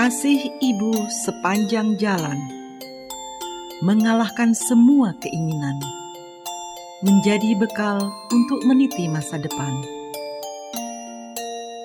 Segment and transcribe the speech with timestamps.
[0.00, 0.96] Kasih ibu
[1.28, 2.40] sepanjang jalan
[3.84, 5.76] mengalahkan semua keinginan,
[7.04, 9.76] menjadi bekal untuk meniti masa depan.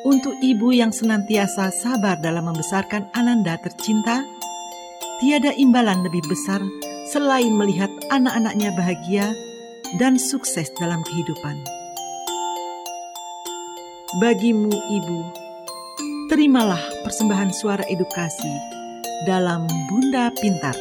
[0.08, 4.24] Untuk ibu yang senantiasa sabar dalam membesarkan Ananda tercinta,
[5.20, 6.64] tiada imbalan lebih besar
[7.12, 9.28] selain melihat anak-anaknya bahagia
[10.00, 11.60] dan sukses dalam kehidupan.
[14.24, 15.45] Bagimu, ibu,
[16.26, 18.50] terimalah persembahan suara edukasi
[19.30, 20.74] dalam Bunda Pintar.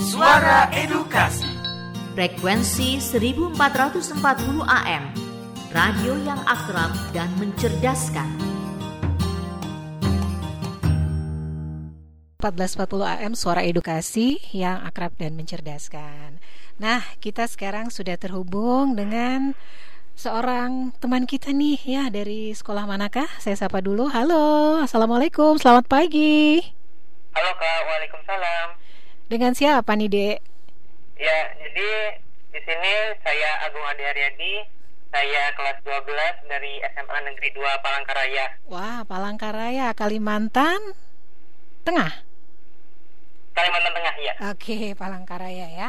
[0.00, 1.48] Suara Edukasi.
[2.16, 5.04] Frekuensi 1440 AM
[5.70, 8.49] Radio yang akrab dan mencerdaskan
[12.40, 16.40] 1440 AM Suara Edukasi yang akrab dan mencerdaskan
[16.80, 19.52] Nah kita sekarang sudah terhubung dengan
[20.16, 23.28] seorang teman kita nih ya dari sekolah manakah?
[23.36, 24.08] Saya sapa dulu.
[24.08, 26.64] Halo, Assalamualaikum, selamat pagi.
[27.36, 28.66] Halo Kak, Waalaikumsalam.
[29.28, 30.38] Dengan siapa nih Dek?
[31.20, 31.90] Ya, jadi
[32.48, 34.54] di sini saya Agung Adi Haryadi,
[35.12, 38.46] saya kelas 12 dari SMA Negeri 2 Palangkaraya.
[38.72, 40.96] Wah, Palangkaraya, Kalimantan
[41.84, 42.29] Tengah.
[43.52, 44.32] Kalimantan Tengah ya.
[44.50, 45.88] Oke, Palangkaraya ya.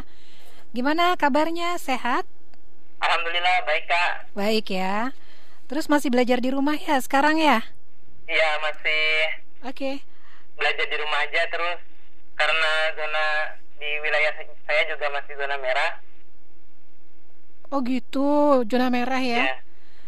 [0.71, 1.75] Gimana kabarnya?
[1.77, 2.25] Sehat?
[3.01, 4.11] Alhamdulillah baik Kak.
[4.33, 5.11] Baik ya.
[5.65, 7.63] Terus masih belajar di rumah ya sekarang ya?
[8.27, 9.03] Iya, masih
[9.65, 9.91] Oke.
[10.55, 11.79] belajar di rumah aja terus
[12.37, 13.25] karena zona
[13.75, 15.91] di wilayah saya juga masih zona merah.
[17.71, 19.37] Oh gitu, zona merah ya?
[19.47, 19.55] Ya.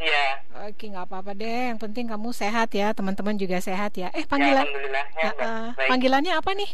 [0.04, 0.26] Iya.
[0.68, 1.72] Oke, nggak apa-apa deh.
[1.74, 4.12] Yang penting kamu sehat ya, teman-teman juga sehat ya.
[4.12, 5.68] Eh, Ya, panggilan, alhamdulillah ya, Ah, ah.
[5.80, 5.90] baik.
[5.90, 6.70] panggilannya apa nih?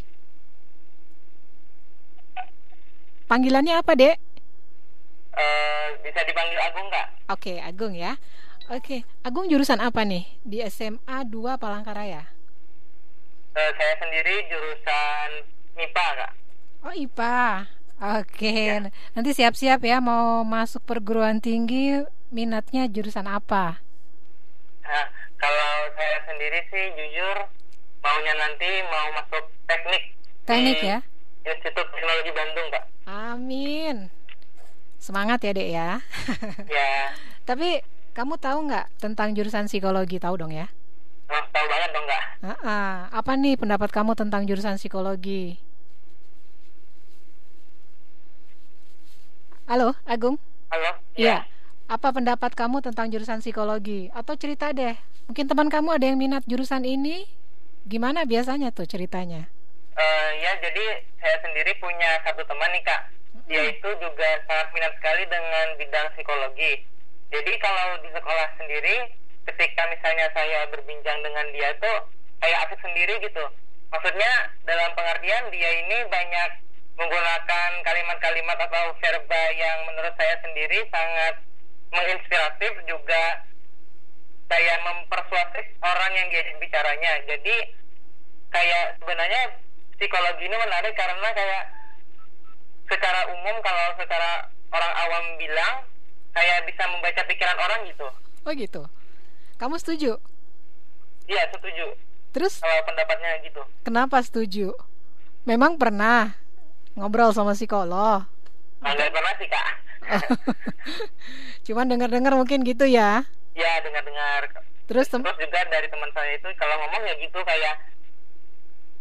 [3.30, 4.17] Panggilannya apa dek?
[5.38, 7.07] Eh, bisa dipanggil Agung nggak?
[7.29, 8.17] Oke, Agung ya.
[8.69, 12.25] Oke, Agung jurusan apa nih di SMA 2 Palangkaraya?
[13.53, 15.29] Eh, saya sendiri jurusan
[15.78, 16.31] MIPA Kak.
[16.79, 17.69] Oh IPA.
[18.00, 18.88] Oke, Ya.
[19.13, 22.01] nanti siap-siap ya mau masuk perguruan tinggi.
[22.29, 23.81] Minatnya jurusan apa?
[24.85, 27.38] Nah, kalau saya sendiri sih jujur
[28.00, 30.03] maunya nanti mau masuk teknik.
[30.45, 31.00] Teknik di ya?
[31.45, 32.83] Institut Teknologi Bandung, Kak.
[33.07, 33.95] Amin.
[35.00, 35.89] Semangat ya dek ya.
[36.75, 37.16] Ya,
[37.47, 37.81] Tapi
[38.13, 40.19] kamu tahu nggak tentang jurusan psikologi?
[40.19, 40.67] Tahu dong ya?
[41.29, 42.23] oh, tahu banget dong, Kak.
[42.44, 42.94] Ah, ah.
[43.16, 45.57] Apa nih pendapat kamu tentang jurusan psikologi?
[49.69, 50.41] Halo, Agung.
[50.73, 50.91] Halo?
[51.13, 51.45] Iya.
[51.89, 54.09] Apa pendapat kamu tentang jurusan psikologi?
[54.13, 54.97] Atau cerita deh.
[55.29, 57.25] Mungkin teman kamu ada yang minat jurusan ini?
[57.85, 59.50] Gimana biasanya tuh ceritanya?
[60.00, 60.86] Eh, ya, jadi
[61.20, 63.02] saya sendiri punya satu teman nih, Kak.
[63.52, 66.88] Dia itu juga sangat minat sekali dengan bidang psikologi.
[67.30, 69.12] Jadi kalau di sekolah sendiri,
[69.44, 72.08] ketika misalnya saya berbincang dengan dia tuh
[72.40, 73.44] kayak asik sendiri gitu.
[73.92, 74.32] Maksudnya
[74.64, 76.50] dalam pengertian dia ini banyak
[76.96, 81.44] menggunakan kalimat-kalimat atau verba yang menurut saya sendiri sangat
[81.92, 83.24] menginspiratif juga
[84.48, 87.12] kayak mempersuasif orang yang diajak bicaranya.
[87.28, 87.56] Jadi
[88.54, 89.44] kayak sebenarnya
[90.00, 91.64] psikologi ini menarik karena kayak
[92.88, 95.76] secara umum kalau secara orang awam bilang
[96.32, 98.08] kayak bisa membaca pikiran orang gitu.
[98.48, 98.82] Oh gitu.
[99.60, 100.16] Kamu setuju?
[101.28, 101.94] Iya setuju
[102.32, 103.62] Terus kalau pendapatnya gitu.
[103.84, 104.72] kenapa setuju?
[105.44, 106.38] Memang pernah
[106.96, 108.24] ngobrol sama psikolog.
[108.80, 109.68] Nah, nggak pernah sih kak.
[111.68, 113.28] Cuman dengar-dengar mungkin gitu ya.
[113.58, 114.48] ya dengar-dengar.
[114.88, 117.76] Terus Terus juga dari teman saya itu kalau ngomong ya gitu kayak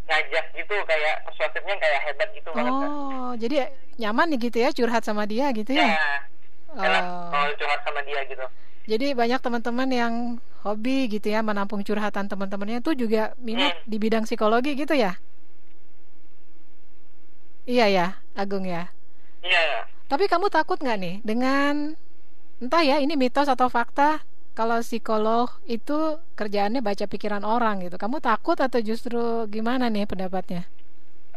[0.09, 2.89] ngajak gitu kayak persuasifnya kayak hebat gitu banget Kak.
[2.89, 3.57] Oh, jadi
[3.97, 5.97] nyaman nih gitu ya curhat sama dia gitu Ya, ya.
[6.75, 7.29] enak Oh.
[7.29, 8.45] kalau curhat sama dia gitu.
[8.89, 10.15] Jadi banyak teman-teman yang
[10.65, 13.85] hobi gitu ya menampung curhatan teman-temannya itu juga minat Hmm.
[13.85, 15.13] di bidang psikologi gitu ya.
[17.69, 18.89] Iya ya, Agung ya.
[19.45, 19.85] Iya.
[20.09, 21.93] Tapi kamu takut nggak nih dengan
[22.59, 24.25] entah ya ini mitos atau fakta
[24.59, 27.95] kalau psikolog itu kerjaannya baca pikiran orang gitu.
[27.95, 30.67] Kamu takut atau justru gimana nih pendapatnya?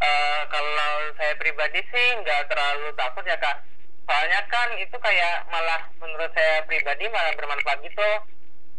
[0.02, 3.62] Eh, kalau saya pribadi sih nggak terlalu takut ya kak.
[4.10, 8.10] Soalnya kan itu kayak malah menurut saya pribadi malah bermanfaat gitu.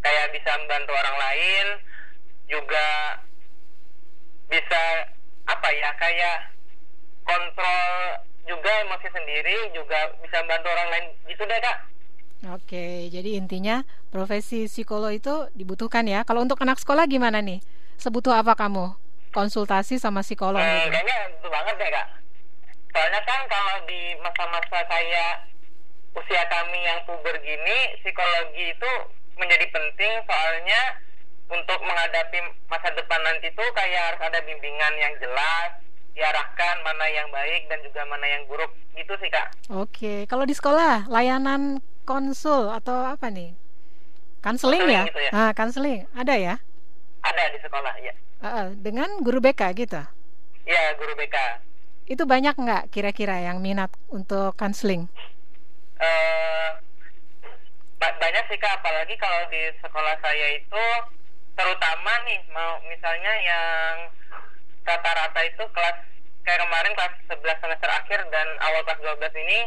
[0.02, 1.66] Kayak bisa membantu orang lain,
[2.50, 2.86] juga
[4.50, 4.82] bisa
[5.46, 6.50] apa ya kayak
[7.22, 7.86] kontrol
[8.50, 11.91] juga emosi sendiri, juga bisa membantu orang lain gitu deh kak.
[12.42, 16.26] Oke, jadi intinya profesi psikolog itu dibutuhkan ya.
[16.26, 17.62] Kalau untuk anak sekolah gimana nih?
[17.96, 18.98] Sebutuh apa kamu?
[19.30, 20.90] Konsultasi sama psikolog Eh, gitu.
[20.92, 22.06] kayaknya itu banget deh kak.
[22.92, 25.40] soalnya kan kalau di masa-masa saya
[26.12, 28.92] usia kami yang puber gini psikologi itu
[29.34, 31.00] menjadi penting soalnya
[31.48, 32.36] untuk menghadapi
[32.68, 35.72] masa depan nanti tuh kayak harus ada bimbingan yang jelas
[36.12, 39.48] diarahkan mana yang baik dan juga mana yang buruk gitu sih kak.
[39.72, 43.54] Oke, kalau di sekolah layanan konsul atau apa nih?
[44.42, 45.06] Kanseling ya?
[45.06, 45.30] Gitu ya?
[45.30, 46.54] Ah, kanseling ada ya?
[47.22, 48.14] Ada di sekolah ya.
[48.42, 50.02] Uh, dengan guru BK gitu?
[50.66, 51.36] Ya guru BK.
[52.10, 55.06] Itu banyak nggak kira-kira yang minat untuk kanseling?
[56.02, 56.74] Uh,
[58.02, 60.84] banyak sih kak, apalagi kalau di sekolah saya itu
[61.54, 63.94] terutama nih mau misalnya yang
[64.82, 65.96] rata-rata itu kelas
[66.42, 69.60] kayak kemarin kelas 11 semester akhir dan awal kelas 12 ini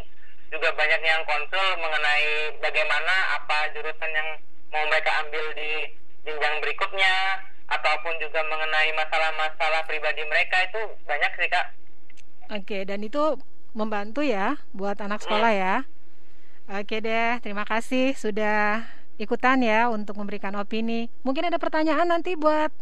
[0.52, 4.30] juga banyak yang konsul mengenai bagaimana apa jurusan yang
[4.70, 5.72] mau mereka ambil di
[6.26, 7.14] jenjang berikutnya
[7.66, 11.68] ataupun juga mengenai masalah-masalah pribadi mereka itu banyak sih kak.
[12.54, 13.42] Oke dan itu
[13.74, 15.62] membantu ya buat anak sekolah hmm.
[15.62, 15.76] ya.
[16.82, 21.10] Oke deh terima kasih sudah ikutan ya untuk memberikan opini.
[21.24, 22.74] Mungkin ada pertanyaan nanti buat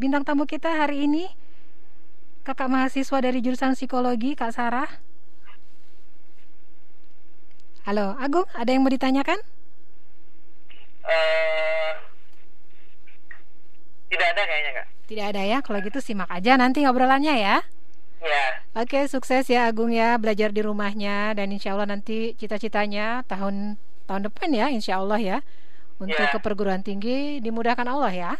[0.00, 1.28] bintang tamu kita hari ini.
[2.42, 4.90] Kakak mahasiswa dari jurusan psikologi, Kak Sarah.
[7.82, 9.42] Halo, Agung, ada yang mau ditanyakan?
[11.02, 11.92] Uh,
[14.06, 14.86] tidak ada kayaknya, Kak.
[15.10, 17.66] Tidak ada ya, kalau gitu simak aja nanti ngobrolannya ya.
[18.22, 18.44] Ya.
[18.78, 23.74] Oke, sukses ya Agung ya belajar di rumahnya dan insya Allah nanti cita-citanya tahun
[24.06, 25.38] tahun depan ya, insya Allah ya
[25.98, 26.30] untuk ya.
[26.30, 28.32] ke perguruan tinggi dimudahkan Allah ya.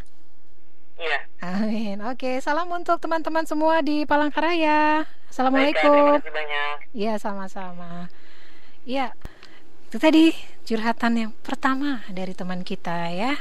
[1.02, 1.18] Iya.
[1.42, 1.98] Amin.
[2.06, 5.02] Oke, salam untuk teman-teman semua di Palangkaraya.
[5.26, 6.22] Assalamualaikum.
[6.94, 8.06] Iya, sama-sama.
[8.86, 9.10] Iya.
[9.92, 10.32] Itu tadi
[10.64, 13.36] curhatan yang pertama dari teman kita ya.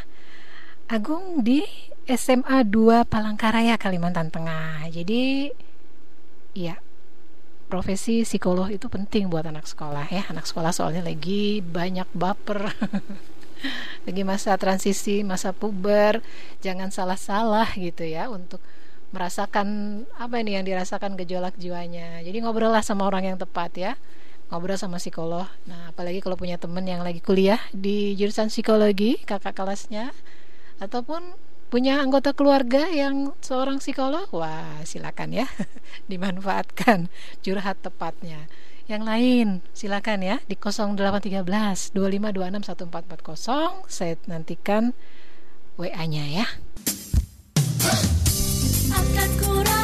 [0.92, 1.63] Agung di
[2.03, 4.83] SMA 2 Palangkaraya Kalimantan Tengah.
[4.92, 5.48] Jadi
[6.51, 6.75] iya,
[7.71, 10.27] profesi psikolog itu penting buat anak sekolah ya.
[10.27, 12.68] Anak sekolah soalnya lagi banyak baper.
[14.12, 16.19] lagi masa transisi, masa puber,
[16.59, 18.59] jangan salah-salah gitu ya untuk
[19.15, 22.19] merasakan apa ini yang dirasakan gejolak jiwanya.
[22.19, 23.95] Jadi ngobrol lah sama orang yang tepat ya.
[24.51, 25.48] Ngobrol sama psikolog.
[25.63, 30.12] Nah, apalagi kalau punya temen yang lagi kuliah di jurusan psikologi, kakak kelasnya
[30.83, 31.39] ataupun
[31.71, 35.48] punya anggota keluarga yang seorang psikolog, wah silakan ya
[36.12, 37.07] dimanfaatkan
[37.39, 38.51] curhat tepatnya
[38.92, 41.47] yang lain silakan ya di 0813
[41.95, 41.95] 2526
[42.68, 44.92] 1440 saya nantikan
[45.80, 46.45] WA-nya ya.
[48.92, 49.81] Akan kurai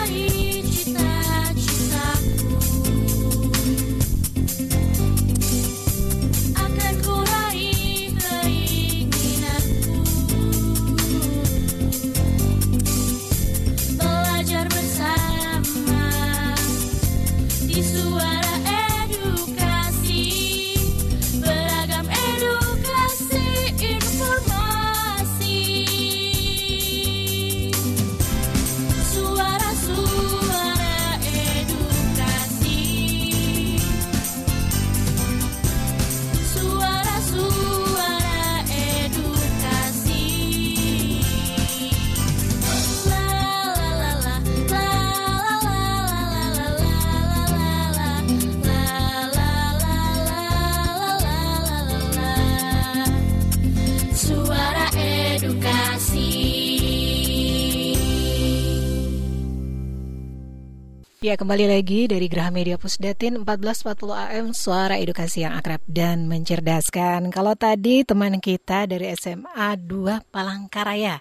[61.28, 67.36] Ya kembali lagi dari Graha Media Pusdatin 1440 AM Suara Edukasi yang akrab dan mencerdaskan.
[67.36, 71.20] Kalau tadi teman kita dari SMA 2 Palangkaraya.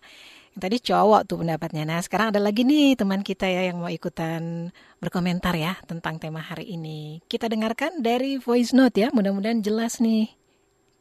[0.54, 1.82] Yang tadi cowok tuh pendapatnya.
[1.90, 4.70] Nah sekarang ada lagi nih teman kita ya yang mau ikutan
[5.02, 7.18] berkomentar ya Tentang tema hari ini.
[7.26, 10.30] Kita dengarkan dari voice note ya Mudah-mudahan jelas nih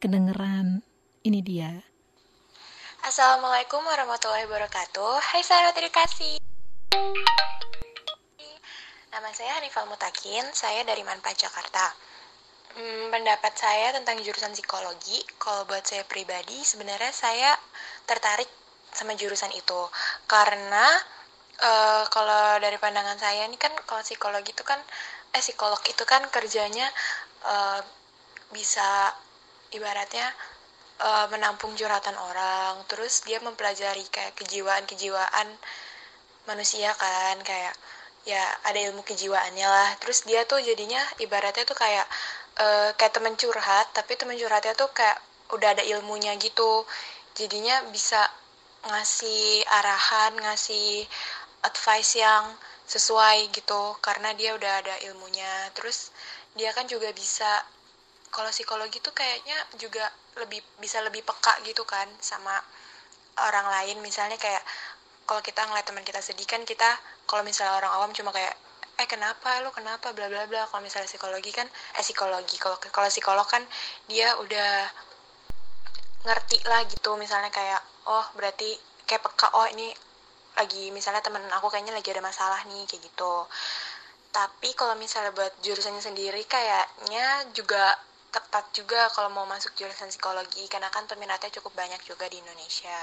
[0.02, 0.82] Kedengeran
[1.22, 1.78] Ini dia.
[3.06, 5.30] Assalamualaikum warahmatullahi wabarakatuh.
[5.30, 6.42] Hai sahabat edukasi
[9.16, 11.88] Nama saya Hanifal Mutakin, saya dari Manpa, Jakarta.
[12.76, 17.56] Hmm, pendapat saya tentang jurusan psikologi, kalau buat saya pribadi, sebenarnya saya
[18.04, 18.44] tertarik
[18.92, 19.80] sama jurusan itu.
[20.28, 21.00] Karena
[21.64, 24.76] uh, kalau dari pandangan saya ini kan, kalau psikologi itu kan,
[25.32, 26.84] eh psikolog itu kan kerjanya
[27.48, 27.80] uh,
[28.52, 29.16] bisa
[29.72, 30.28] ibaratnya
[31.00, 35.48] uh, menampung curhatan orang, terus dia mempelajari kayak kejiwaan-kejiwaan
[36.44, 37.72] manusia kan, kayak
[38.26, 39.90] ya ada ilmu kejiwaannya lah.
[40.02, 42.06] Terus dia tuh jadinya ibaratnya tuh kayak
[42.58, 45.22] uh, kayak temen curhat tapi temen curhatnya tuh kayak
[45.54, 46.82] udah ada ilmunya gitu.
[47.38, 48.18] Jadinya bisa
[48.86, 51.06] ngasih arahan ngasih
[51.62, 52.54] advice yang
[52.86, 55.70] sesuai gitu karena dia udah ada ilmunya.
[55.78, 56.10] Terus
[56.58, 57.62] dia kan juga bisa
[58.34, 62.58] kalau psikologi tuh kayaknya juga lebih bisa lebih peka gitu kan sama
[63.38, 63.96] orang lain.
[64.02, 64.62] Misalnya kayak
[65.26, 66.86] kalau kita ngeliat teman kita sedih kan kita
[67.26, 68.54] kalau misalnya orang awam cuma kayak
[68.96, 69.60] eh kenapa?
[69.60, 70.14] Lu kenapa?
[70.16, 70.64] Bla bla bla.
[70.70, 72.56] Kalau misalnya psikologi kan eh psikologi.
[72.56, 73.60] Kalau kalau psikolog kan
[74.08, 74.88] dia udah
[76.24, 77.18] ngerti lah gitu.
[77.20, 79.92] Misalnya kayak oh berarti kayak peka oh ini
[80.56, 83.34] lagi misalnya temen aku kayaknya lagi ada masalah nih kayak gitu.
[84.32, 87.98] Tapi kalau misalnya buat jurusannya sendiri kayaknya juga
[88.32, 90.64] ketat juga kalau mau masuk jurusan psikologi.
[90.72, 92.96] Karena kan peminatnya cukup banyak juga di Indonesia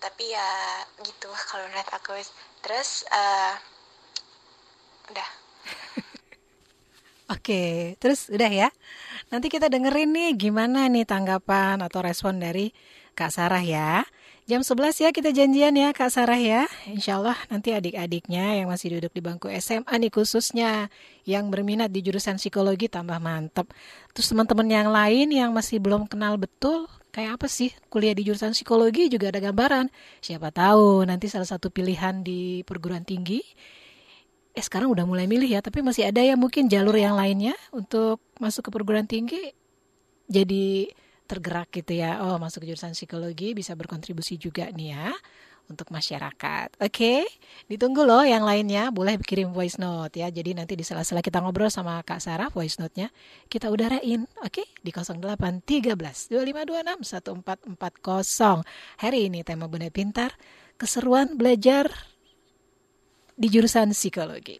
[0.00, 0.48] tapi ya
[1.04, 2.16] gitu kalau menurut aku
[2.64, 3.54] terus uh,
[5.12, 5.28] udah
[7.30, 8.68] Oke, terus udah ya.
[9.30, 12.74] Nanti kita dengerin nih gimana nih tanggapan atau respon dari
[13.14, 14.02] Kak Sarah ya.
[14.50, 16.66] Jam 11 ya kita janjian ya Kak Sarah ya.
[16.90, 20.90] Insya Allah nanti adik-adiknya yang masih duduk di bangku SMA nih khususnya
[21.22, 23.70] yang berminat di jurusan psikologi tambah mantep.
[24.10, 28.54] Terus teman-teman yang lain yang masih belum kenal betul kayak apa sih kuliah di jurusan
[28.54, 29.90] psikologi juga ada gambaran.
[30.22, 33.42] Siapa tahu nanti salah satu pilihan di perguruan tinggi
[34.50, 38.18] eh sekarang udah mulai milih ya, tapi masih ada ya mungkin jalur yang lainnya untuk
[38.42, 39.54] masuk ke perguruan tinggi
[40.26, 40.90] jadi
[41.30, 42.18] tergerak gitu ya.
[42.26, 45.14] Oh, masuk ke jurusan psikologi bisa berkontribusi juga nih ya
[45.70, 46.76] untuk masyarakat.
[46.82, 47.20] Oke, okay?
[47.70, 48.90] ditunggu loh yang lainnya.
[48.90, 50.28] Boleh kirim voice note ya.
[50.28, 53.08] Jadi nanti di sela-sela kita ngobrol sama Kak Sarah voice note-nya
[53.46, 54.26] kita udarain.
[54.42, 54.66] Oke, okay?
[54.82, 58.66] di 0813 2526 1440.
[58.98, 60.34] Hari ini tema Bunda Pintar,
[60.74, 61.86] keseruan belajar
[63.38, 64.58] di jurusan psikologi.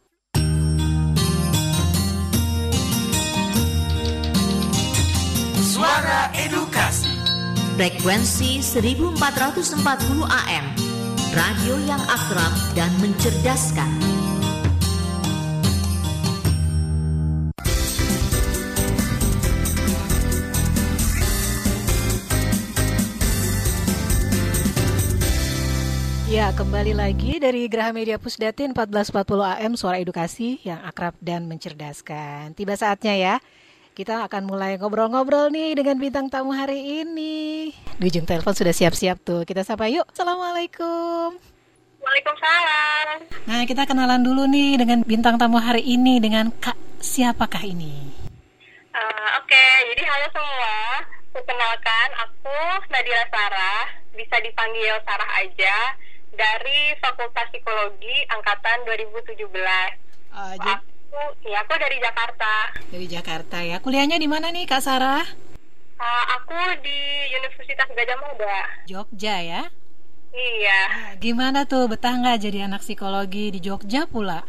[5.61, 7.21] Suara Edukasi
[7.81, 9.81] Frekuensi 1440
[10.29, 10.89] AM
[11.30, 13.87] Radio yang akrab dan mencerdaskan
[26.26, 32.58] Ya, kembali lagi dari Graha Media Pusdatin 1440 AM Suara Edukasi yang akrab dan mencerdaskan.
[32.58, 33.34] Tiba saatnya ya,
[34.00, 37.69] kita akan mulai ngobrol-ngobrol nih dengan bintang tamu hari ini.
[38.00, 39.45] Di ujung telepon sudah siap-siap tuh.
[39.45, 40.09] Kita sapa yuk.
[40.09, 41.37] Assalamualaikum.
[42.00, 43.28] Waalaikumsalam.
[43.45, 48.09] Nah, kita kenalan dulu nih dengan bintang tamu hari ini dengan Kak siapakah ini?
[48.97, 49.92] Uh, Oke, okay.
[49.92, 50.76] jadi halo semua.
[51.37, 52.57] Perkenalkan, aku
[52.88, 53.85] Nadira Sarah.
[54.16, 55.76] Bisa dipanggil Sarah aja
[56.33, 59.45] dari Fakultas Psikologi angkatan 2017.
[60.33, 60.89] Uh, jadi...
[61.11, 62.71] Aku, ya aku dari Jakarta.
[62.87, 63.83] Dari Jakarta ya.
[63.83, 65.26] Kuliahnya di mana nih Kak Sarah?
[65.99, 66.55] Uh, aku
[66.87, 66.99] di
[67.35, 68.59] Universitas Gajah Mada.
[68.87, 69.62] Jogja ya?
[70.31, 70.81] Iya.
[70.87, 74.47] Nah, gimana tuh betah nggak jadi anak psikologi di Jogja pula?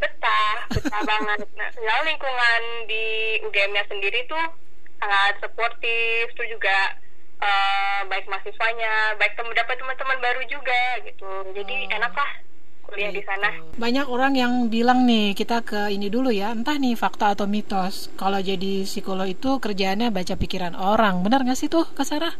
[0.00, 1.44] Betah, betah banget.
[1.60, 3.04] Nah, lingkungan di
[3.44, 4.48] UGM-nya sendiri tuh
[4.96, 6.96] sangat sportif, tuh juga
[7.44, 11.28] uh, baik mahasiswanya, baik tem dapat teman-teman baru juga gitu.
[11.52, 11.96] Jadi oh.
[12.00, 12.32] enak lah
[12.94, 13.18] kuliah gitu.
[13.20, 13.48] di sana.
[13.74, 18.14] Banyak orang yang bilang nih kita ke ini dulu ya, entah nih fakta atau mitos.
[18.14, 22.34] Kalau jadi psikolog itu kerjaannya baca pikiran orang, benar nggak sih tuh, Kak Sarah?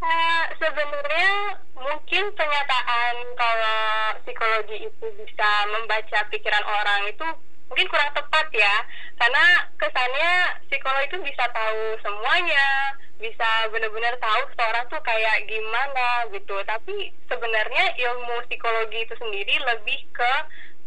[0.00, 3.82] Uh, sebenarnya mungkin pernyataan kalau
[4.24, 7.26] psikologi itu bisa membaca pikiran orang itu
[7.70, 8.74] mungkin kurang tepat ya.
[9.16, 9.44] Karena
[9.78, 10.32] kesannya
[10.66, 16.56] psikolog itu bisa tahu semuanya bisa benar-benar tahu seorang tuh kayak gimana gitu.
[16.66, 20.32] Tapi sebenarnya ilmu psikologi itu sendiri lebih ke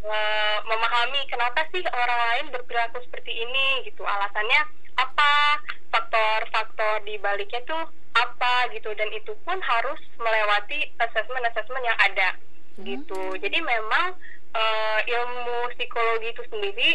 [0.03, 4.03] uh, memahami kenapa sih orang lain berperilaku seperti ini gitu.
[4.03, 4.61] Alasannya
[4.93, 5.61] apa
[5.93, 7.85] faktor-faktor di baliknya tuh
[8.17, 8.91] apa gitu.
[8.97, 12.29] Dan itu pun harus melewati assessment-assessment yang ada
[12.81, 12.83] hmm.
[12.85, 13.37] gitu.
[13.39, 14.17] Jadi memang
[14.53, 16.91] uh, ilmu psikologi itu sendiri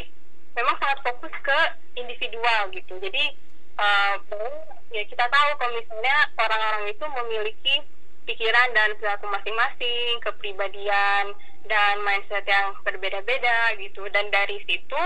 [0.59, 1.59] memang sangat fokus ke
[1.95, 2.99] individual gitu.
[2.99, 3.25] Jadi
[3.79, 4.17] uh,
[4.91, 7.75] ya kita tahu kalau misalnya orang-orang itu memiliki
[8.29, 11.33] pikiran dan perilaku masing-masing, kepribadian
[11.65, 14.05] dan mindset yang berbeda-beda gitu.
[14.13, 15.01] Dan dari situ,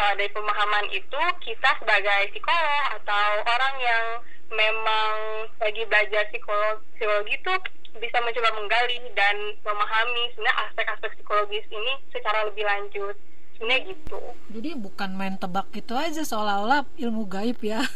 [0.00, 4.04] uh, dari pemahaman itu, kita sebagai psikolog atau orang yang
[4.50, 5.14] memang
[5.62, 7.54] lagi belajar psikologi, psikologi itu
[7.98, 13.16] bisa mencoba menggali dan memahami sebenarnya aspek-aspek psikologis ini secara lebih lanjut.
[13.54, 14.20] Sebenarnya gitu.
[14.50, 17.82] Jadi bukan main tebak gitu aja seolah-olah ilmu gaib ya.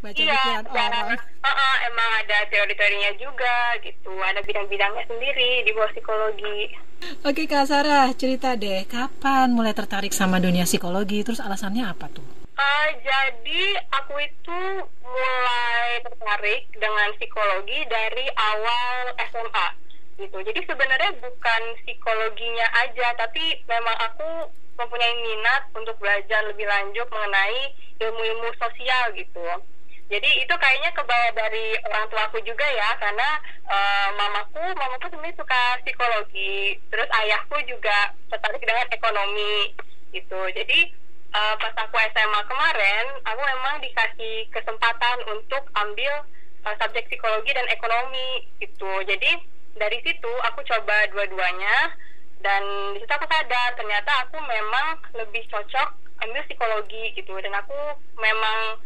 [0.00, 1.20] Baca iya, pikiran orang.
[1.20, 4.12] uh, uh, emang ada teori-teorinya juga gitu.
[4.16, 6.72] Ada bidang-bidangnya sendiri di bawah psikologi.
[7.20, 8.88] Oke kak Sarah cerita deh.
[8.88, 11.20] Kapan mulai tertarik sama dunia psikologi?
[11.20, 13.62] Terus alasannya apa tuh Uh, jadi
[13.98, 14.60] aku itu
[15.02, 19.68] mulai tertarik dengan psikologi dari awal SMA.
[20.14, 20.38] gitu.
[20.38, 24.46] Jadi sebenarnya bukan psikologinya aja tapi memang aku
[24.78, 29.42] mempunyai minat untuk belajar lebih lanjut mengenai ilmu-ilmu sosial gitu.
[30.04, 33.28] Jadi itu kayaknya kebawa dari orang tua aku juga ya karena
[33.66, 36.78] uh, mamaku mamaku sebenarnya suka psikologi.
[36.92, 39.74] Terus ayahku juga tertarik dengan ekonomi
[40.14, 40.38] gitu.
[40.54, 41.02] Jadi
[41.34, 46.22] uh, pas aku SMA kemarin aku memang dikasih kesempatan untuk ambil
[46.64, 49.42] uh, subjek psikologi dan ekonomi gitu jadi
[49.74, 51.92] dari situ aku coba dua-duanya
[52.40, 52.62] dan
[52.94, 55.88] di situ aku sadar ternyata aku memang lebih cocok
[56.22, 57.76] ambil psikologi gitu dan aku
[58.16, 58.78] memang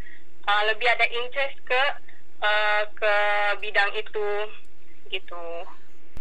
[0.49, 1.81] uh, lebih ada interest ke
[2.41, 3.13] uh, ke
[3.61, 4.27] bidang itu
[5.13, 5.43] gitu.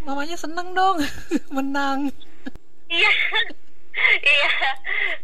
[0.05, 1.01] Mamanya seneng dong
[1.57, 2.13] menang.
[2.89, 3.13] Iya,
[4.35, 4.53] iya,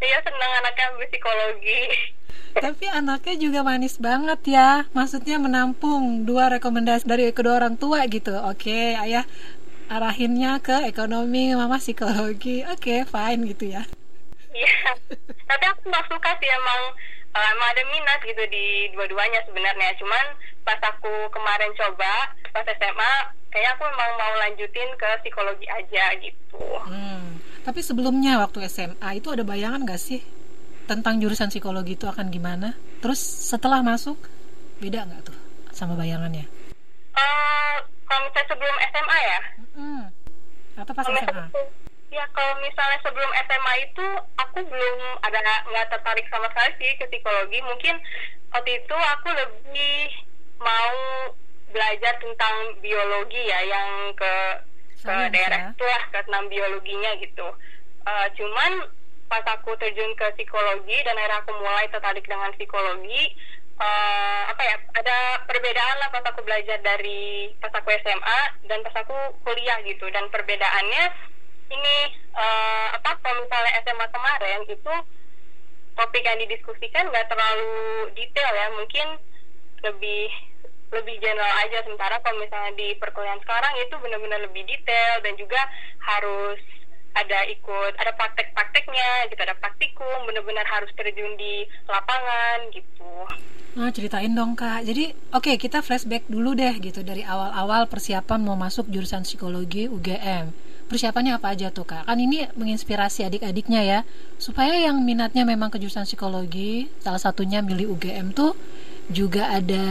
[0.03, 1.83] iya seneng anaknya ambil psikologi.
[2.65, 4.87] Tapi anaknya juga manis banget ya.
[4.95, 8.35] Maksudnya menampung dua rekomendasi dari kedua orang tua gitu.
[8.47, 9.27] Oke, ayah
[9.91, 12.63] arahinnya ke ekonomi, mama psikologi.
[12.71, 13.83] Oke, fine gitu ya.
[14.55, 14.91] Iya.
[15.51, 16.95] Tapi aku nggak suka sih emang
[17.35, 20.25] uh, emang ada minat gitu di dua-duanya sebenarnya cuman
[20.63, 23.15] pas aku kemarin coba pas SMA
[23.51, 27.43] kayak aku memang mau lanjutin ke psikologi aja gitu hmm.
[27.65, 30.21] Tapi sebelumnya waktu SMA itu ada bayangan gak sih
[30.85, 34.21] tentang jurusan psikologi itu akan gimana terus setelah masuk
[34.85, 35.37] beda nggak tuh
[35.73, 36.45] sama bayangannya
[37.17, 39.41] uh, kalau misalnya sebelum SMA ya
[39.81, 40.03] hmm.
[40.77, 41.45] atau pas SMA
[42.15, 44.07] Ya kalau misalnya sebelum SMA itu
[44.39, 47.59] aku belum ada nggak tertarik sama sekali sih ke psikologi.
[47.67, 47.99] Mungkin
[48.55, 50.15] waktu itu aku lebih
[50.63, 50.95] mau
[51.75, 54.35] belajar tentang biologi ya yang ke
[55.05, 55.71] ke daerah ya?
[55.77, 57.49] itu lah ke tentang biologinya gitu.
[58.05, 58.73] Uh, cuman
[59.29, 63.37] pas aku terjun ke psikologi dan akhirnya aku mulai tertarik dengan psikologi,
[63.81, 65.19] uh, apa ya ada
[65.49, 70.29] perbedaan lah pas aku belajar dari pas aku SMA dan pas aku kuliah gitu dan
[70.31, 71.05] perbedaannya
[71.73, 71.97] ini
[72.37, 74.95] uh, apa kalau misalnya SMA kemarin itu
[75.95, 79.07] topik yang didiskusikan nggak terlalu detail ya mungkin
[79.85, 80.31] lebih
[80.95, 85.61] lebih general aja sementara kalau misalnya di perkuliahan sekarang itu benar-benar lebih detail dan juga
[86.07, 86.59] harus
[87.15, 93.27] ada ikut ada praktek-prakteknya gitu ada praktikum benar-benar harus terjun di lapangan gitu
[93.75, 94.87] Nah, ceritain dong kak.
[94.87, 99.91] Jadi, oke okay, kita flashback dulu deh gitu dari awal-awal persiapan mau masuk jurusan psikologi
[99.91, 100.55] UGM
[100.87, 102.07] persiapannya apa aja tuh kak?
[102.07, 103.99] Kan ini menginspirasi adik-adiknya ya,
[104.37, 108.53] supaya yang minatnya memang ke jurusan psikologi, salah satunya milih UGM tuh
[109.13, 109.85] juga ada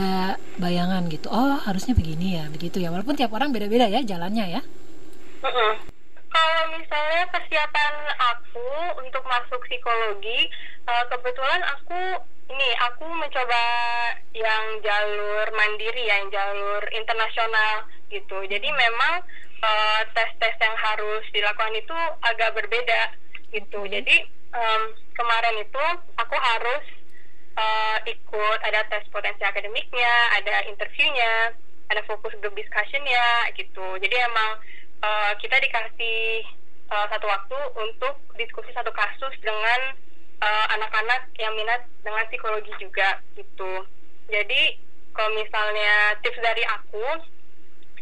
[0.58, 1.30] bayangan gitu.
[1.30, 2.90] Oh harusnya begini ya, begitu ya.
[2.90, 4.62] Walaupun tiap orang beda-beda ya jalannya ya.
[5.44, 5.72] Mm -mm.
[6.34, 10.50] Kalau misalnya persiapan aku untuk masuk psikologi,
[10.90, 13.62] uh, kebetulan aku ini aku mencoba
[14.34, 18.42] yang jalur mandiri ya, yang jalur internasional gitu.
[18.50, 19.22] Jadi memang
[19.64, 23.16] Eh, tes-tes yang harus dilakukan itu agak berbeda
[23.48, 23.80] gitu.
[23.80, 23.88] Hmm.
[23.88, 24.16] Jadi
[24.52, 24.82] um,
[25.16, 25.84] kemarin itu
[26.20, 26.84] aku harus
[27.58, 31.54] uh, ikut ada tes potensi akademiknya, ada interviewnya,
[31.90, 33.86] ada fokus group discussionnya gitu.
[33.98, 34.50] Jadi emang
[35.02, 36.46] uh, kita dikasih
[36.90, 39.96] uh, satu waktu untuk diskusi satu kasus dengan
[40.44, 43.72] anak-anak uh, yang minat dengan psikologi juga gitu.
[44.28, 44.76] Jadi
[45.16, 47.06] kalau misalnya tips dari aku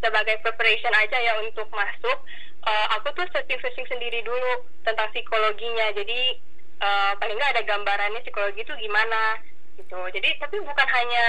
[0.03, 2.19] sebagai preparation aja ya untuk masuk
[2.67, 6.41] uh, aku tuh searching-searching sendiri dulu tentang psikologinya jadi
[6.83, 9.39] uh, paling nggak ada gambarannya psikologi itu gimana
[9.79, 11.27] gitu jadi tapi bukan hanya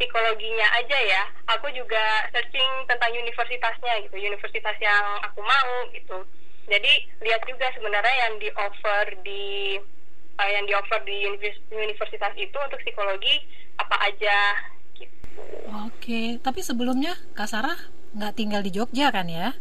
[0.00, 1.22] psikologinya aja ya
[1.52, 6.24] aku juga searching tentang universitasnya gitu universitas yang aku mau gitu
[6.68, 6.92] jadi
[7.24, 9.76] lihat juga sebenarnya yang di offer di
[10.38, 11.26] uh, yang di offer di
[11.72, 13.42] universitas itu untuk psikologi
[13.80, 14.38] apa aja
[14.94, 15.40] gitu.
[15.86, 17.78] Oke, tapi sebelumnya Kak Sarah
[18.12, 19.56] nggak tinggal di Jogja kan ya?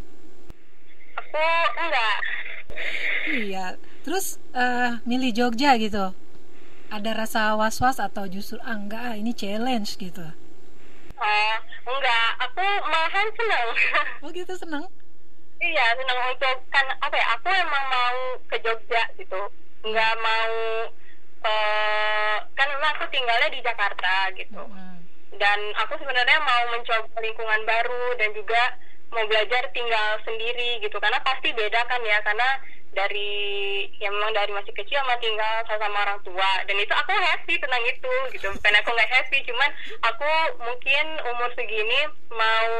[1.17, 1.43] Aku
[1.79, 2.17] enggak.
[3.27, 3.75] Iya.
[4.07, 6.13] Terus uh, milih Jogja gitu.
[6.87, 10.23] Ada rasa was-was atau justru ah, enggak ah, ini challenge gitu?
[11.17, 13.67] Uh, enggak, aku malahan senang.
[14.23, 14.85] Oh gitu senang?
[15.57, 17.25] iya senang untuk kan apa ya?
[17.33, 19.41] Aku emang mau ke Jogja gitu.
[19.83, 20.53] Enggak mau
[21.43, 24.61] uh, kan memang aku tinggalnya di Jakarta gitu.
[24.61, 24.87] Mm -hmm
[25.37, 28.63] dan aku sebenarnya mau mencoba lingkungan baru dan juga
[29.11, 32.49] mau belajar tinggal sendiri gitu karena pasti beda kan ya karena
[32.91, 37.55] dari yang memang dari masih kecil sama tinggal sama orang tua dan itu aku happy
[37.61, 39.69] tentang itu gitu bukan aku nggak happy cuman
[40.01, 40.31] aku
[40.65, 41.99] mungkin umur segini
[42.33, 42.73] mau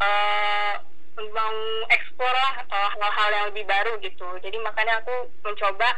[0.00, 0.74] uh,
[1.12, 1.54] mau
[1.92, 5.92] eksplor lah uh, hal-hal yang lebih baru gitu jadi makanya aku mencoba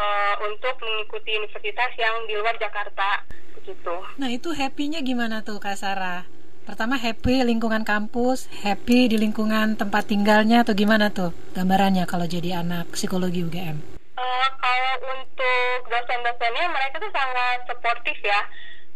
[0.00, 3.22] uh, untuk mengikuti universitas yang di luar Jakarta
[3.64, 3.96] gitu.
[4.20, 6.28] Nah itu happynya gimana tuh Kak Sarah?
[6.64, 12.64] Pertama happy lingkungan kampus, happy di lingkungan tempat tinggalnya atau gimana tuh gambarannya kalau jadi
[12.64, 13.84] anak psikologi UGM?
[14.16, 18.40] Uh, eh, kalau untuk dosen-dosennya mereka tuh sangat sportif ya.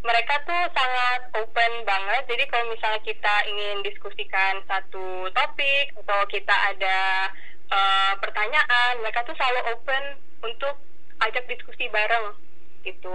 [0.01, 2.25] Mereka tuh sangat open banget.
[2.25, 7.29] Jadi kalau misalnya kita ingin diskusikan satu topik atau kita ada
[7.69, 10.05] uh, pertanyaan, mereka tuh selalu open
[10.41, 10.73] untuk
[11.21, 12.33] ajak diskusi bareng
[12.81, 13.13] gitu.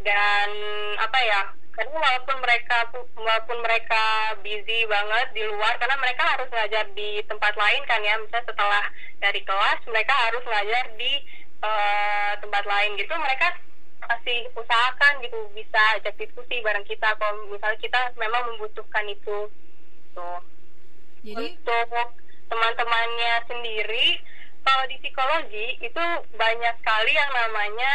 [0.00, 0.48] Dan
[0.96, 1.42] apa ya?
[1.72, 2.78] Karena walaupun mereka
[3.16, 8.14] walaupun mereka busy banget di luar karena mereka harus ngajar di tempat lain kan ya.
[8.20, 8.84] Misalnya setelah
[9.24, 11.12] dari kelas mereka harus ngajar di
[11.64, 13.14] uh, tempat lain gitu.
[13.16, 13.46] Mereka
[14.04, 17.08] masih usahakan gitu bisa ajak diskusi bareng kita.
[17.16, 19.48] Kalau misalnya kita memang membutuhkan itu.
[20.12, 20.40] Tuh
[21.24, 21.56] jadi?
[21.56, 21.88] Untuk
[22.52, 24.20] teman-temannya sendiri
[24.62, 26.04] kalau di psikologi itu
[26.36, 27.92] banyak sekali yang namanya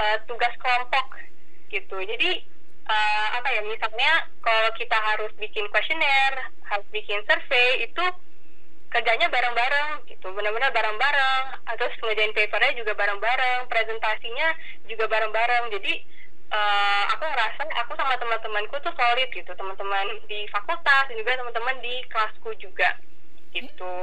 [0.00, 1.22] uh, tugas kelompok
[1.70, 1.96] gitu.
[2.02, 2.51] Jadi
[2.88, 8.04] uh, apa ya misalnya kalau kita harus bikin kuesioner harus bikin survei itu
[8.92, 10.28] kerjanya bareng-bareng gitu.
[10.36, 11.44] Benar-benar bareng-bareng.
[11.64, 13.66] Atau ngerjain papernya juga bareng-bareng.
[13.66, 14.48] Presentasinya
[14.84, 15.72] juga bareng-bareng.
[15.72, 15.92] Jadi
[16.52, 19.48] uh, aku ngerasa aku sama teman-temanku tuh solid gitu.
[19.56, 22.92] Teman-teman di fakultas dan juga teman-teman di kelasku juga
[23.56, 23.94] gitu.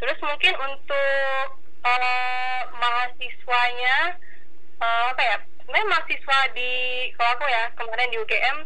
[0.00, 1.46] Terus mungkin untuk
[1.84, 4.16] uh, mahasiswanya
[4.80, 5.36] uh, apa ya
[5.70, 6.70] sebenarnya mahasiswa di
[7.14, 8.58] kalau aku ya kemarin di UGM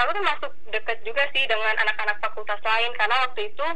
[0.00, 2.88] aku tuh masuk deket juga sih dengan anak-anak fakultas lain.
[2.96, 3.66] Karena waktu itu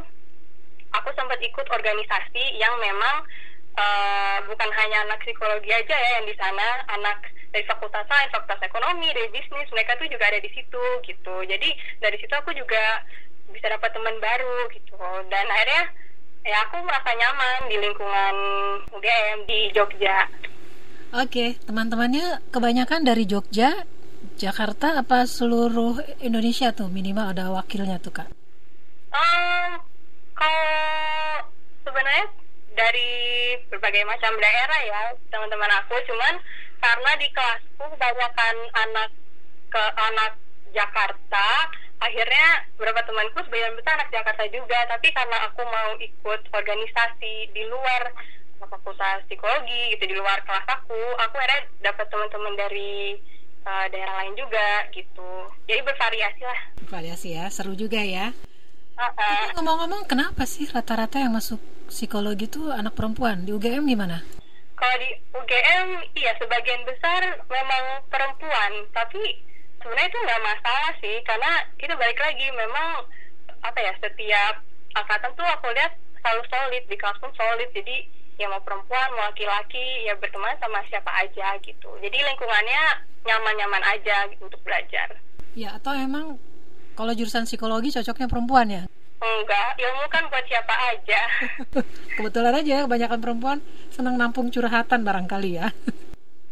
[0.89, 3.29] aku sempat ikut organisasi yang memang
[3.77, 6.81] uh, bukan hanya anak psikologi aja ya yang di sana.
[6.97, 11.35] Anak dari fakultas lain fakultas ekonomi dari bisnis mereka tuh juga ada di situ gitu.
[11.45, 13.05] Jadi dari situ aku juga
[13.53, 14.97] bisa dapat teman baru gitu.
[15.29, 15.93] Dan akhirnya
[16.41, 18.35] ya aku merasa nyaman di lingkungan
[18.97, 20.25] UGM di Jogja
[21.15, 23.71] Oke, teman-temannya kebanyakan dari Jogja,
[24.35, 26.91] Jakarta, apa seluruh Indonesia tuh?
[26.91, 28.27] Minimal ada wakilnya tuh kak?
[29.15, 29.79] Um,
[30.35, 30.75] kalau
[31.87, 32.27] sebenarnya
[32.75, 35.01] dari berbagai macam daerah ya
[35.31, 36.35] teman-teman aku, cuman
[36.83, 39.09] karena di kelasku kebanyakan anak
[39.71, 40.35] ke anak
[40.75, 41.47] Jakarta,
[42.03, 47.63] akhirnya beberapa temanku sebagian besar anak Jakarta juga, tapi karena aku mau ikut organisasi di
[47.71, 48.11] luar
[48.59, 53.19] fakultas psikologi gitu di luar kelas aku aku akhirnya dapat teman-teman dari
[53.65, 55.29] uh, daerah lain juga gitu.
[55.67, 56.59] Jadi bervariasi lah.
[56.85, 58.31] Bervariasi ya seru juga ya.
[59.59, 61.59] Ngomong-ngomong kenapa sih rata-rata yang masuk
[61.91, 63.43] psikologi itu anak perempuan?
[63.43, 64.23] Di UGM gimana?
[64.79, 68.71] Kalau di UGM iya sebagian besar memang perempuan.
[68.95, 69.19] Tapi
[69.83, 73.03] sebenarnya itu nggak masalah sih karena itu balik lagi memang
[73.59, 74.63] apa ya setiap
[74.95, 75.91] angkatan tuh aku lihat
[76.23, 77.69] selalu solid di kelas pun solid.
[77.75, 81.89] Jadi ya mau perempuan mau laki-laki ya berteman sama siapa aja gitu.
[82.03, 82.83] Jadi lingkungannya
[83.25, 85.15] nyaman-nyaman aja gitu, untuk belajar.
[85.55, 86.35] Ya atau emang
[86.95, 88.83] kalau jurusan psikologi cocoknya perempuan ya?
[89.23, 91.21] Enggak ilmu kan buat siapa aja.
[92.19, 95.71] Kebetulan aja kebanyakan perempuan senang nampung curhatan barangkali ya.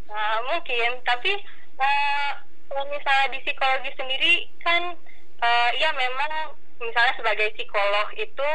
[0.07, 1.35] Nah, mungkin tapi
[1.79, 2.31] uh,
[2.71, 4.95] kalau misalnya di psikologi sendiri kan
[5.43, 8.49] uh, ya memang misalnya sebagai psikolog itu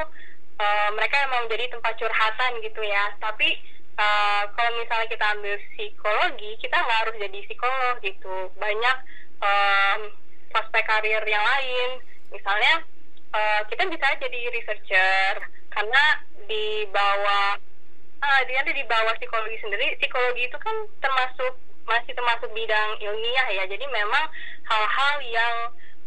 [0.59, 3.14] uh, mereka emang menjadi tempat curhatan gitu ya.
[3.23, 3.49] Tapi
[3.99, 8.37] uh, kalau misalnya kita ambil psikologi kita nggak harus jadi psikolog gitu.
[8.59, 8.97] Banyak
[9.42, 10.01] um,
[10.53, 11.90] prospek karir yang lain.
[12.35, 12.85] Misalnya
[13.33, 15.35] uh, kita bisa jadi researcher.
[15.68, 16.05] Karena
[16.49, 17.55] di bawah
[18.23, 21.55] uh, di di bawah psikologi sendiri psikologi itu kan termasuk
[21.88, 23.64] masih termasuk bidang ilmiah ya.
[23.64, 24.29] Jadi memang
[24.68, 25.55] hal-hal yang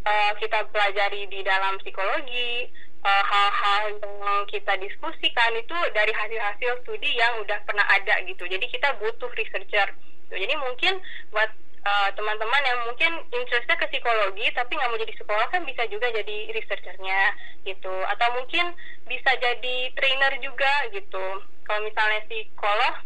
[0.06, 2.70] uh, kita pelajari di dalam psikologi
[3.02, 8.46] Eh, hal-hal uh, yang kita diskusikan itu dari hasil-hasil studi yang udah pernah ada gitu.
[8.46, 9.90] Jadi kita butuh researcher.
[10.30, 10.46] Gitu.
[10.46, 11.02] Jadi mungkin
[11.34, 11.50] buat
[11.82, 16.14] uh, teman-teman yang mungkin interestnya ke psikologi tapi nggak mau jadi psikolog kan bisa juga
[16.14, 17.22] jadi researchernya
[17.66, 17.96] gitu.
[18.06, 18.70] Atau mungkin
[19.10, 21.26] bisa jadi trainer juga gitu.
[21.66, 23.02] Kalau misalnya psikolog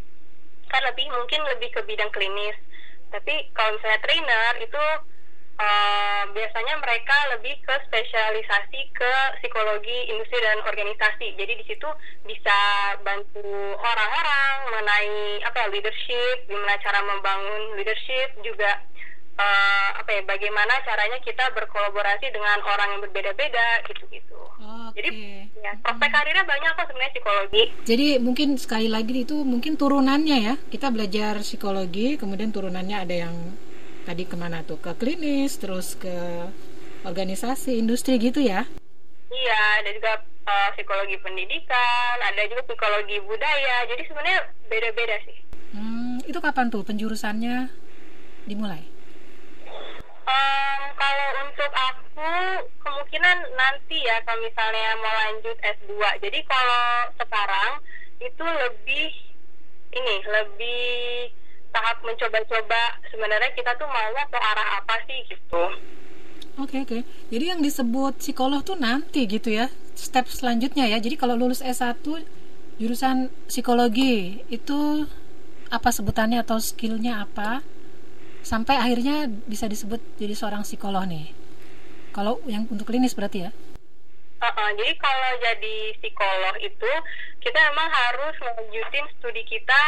[0.76, 2.60] kan lebih mungkin lebih ke bidang klinis.
[3.16, 4.84] Tapi kalau misalnya trainer itu
[5.60, 11.36] uh, biasanya mereka lebih ke spesialisasi ke psikologi industri dan organisasi.
[11.36, 11.88] Jadi di situ
[12.28, 12.58] bisa
[13.04, 18.84] bantu orang-orang mengenai apa ya leadership, gimana cara membangun leadership juga
[19.40, 24.40] uh, apa ya bagaimana caranya kita berkolaborasi dengan orang yang berbeda-beda gitu-gitu.
[24.92, 24.96] Okay.
[24.96, 25.10] Jadi
[25.60, 27.64] ya prospek karirnya banyak kok sebenarnya psikologi.
[27.84, 33.36] Jadi mungkin sekali lagi itu mungkin turunannya ya kita belajar psikologi kemudian turunannya ada yang
[34.06, 34.78] tadi ke mana tuh?
[34.78, 36.14] Ke klinis terus ke
[37.04, 38.70] organisasi industri gitu ya?
[39.34, 43.90] Iya ada juga uh, psikologi pendidikan ada juga psikologi budaya.
[43.90, 44.40] Jadi sebenarnya
[44.70, 45.38] beda-beda sih.
[45.74, 47.68] Hmm, itu kapan tuh penjurusannya
[48.46, 48.86] dimulai?
[50.26, 52.32] Um, kalau untuk aku
[52.82, 55.94] kemungkinan nanti ya kalau misalnya mau lanjut S2.
[56.22, 56.86] Jadi kalau
[57.18, 57.72] sekarang
[58.22, 59.10] itu lebih
[59.96, 61.30] ini lebih
[61.76, 65.64] tahap mencoba-coba sebenarnya kita tuh mau ke arah apa sih gitu.
[66.56, 66.88] Oke okay, oke.
[66.88, 67.02] Okay.
[67.36, 69.68] Jadi yang disebut psikolog tuh nanti gitu ya.
[70.00, 71.04] Step selanjutnya ya.
[71.04, 72.00] Jadi kalau lulus S1
[72.80, 75.04] jurusan psikologi itu
[75.68, 77.60] apa sebutannya atau skillnya apa?
[78.46, 81.34] sampai akhirnya bisa disebut jadi seorang psikolog nih.
[82.14, 83.52] Kalau yang untuk klinis berarti ya?
[84.40, 86.92] Uh -uh, jadi kalau jadi psikolog itu
[87.42, 89.82] kita memang harus melanjutin studi kita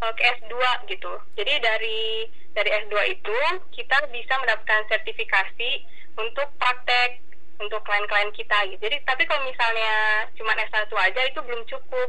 [0.00, 0.54] uh, ke S2
[0.88, 1.12] gitu.
[1.36, 3.36] Jadi dari dari S2 itu
[3.76, 5.70] kita bisa mendapatkan sertifikasi
[6.18, 7.22] untuk praktek
[7.60, 8.80] untuk klien-klien kita gitu.
[8.88, 12.08] Jadi tapi kalau misalnya cuma S1 aja itu belum cukup.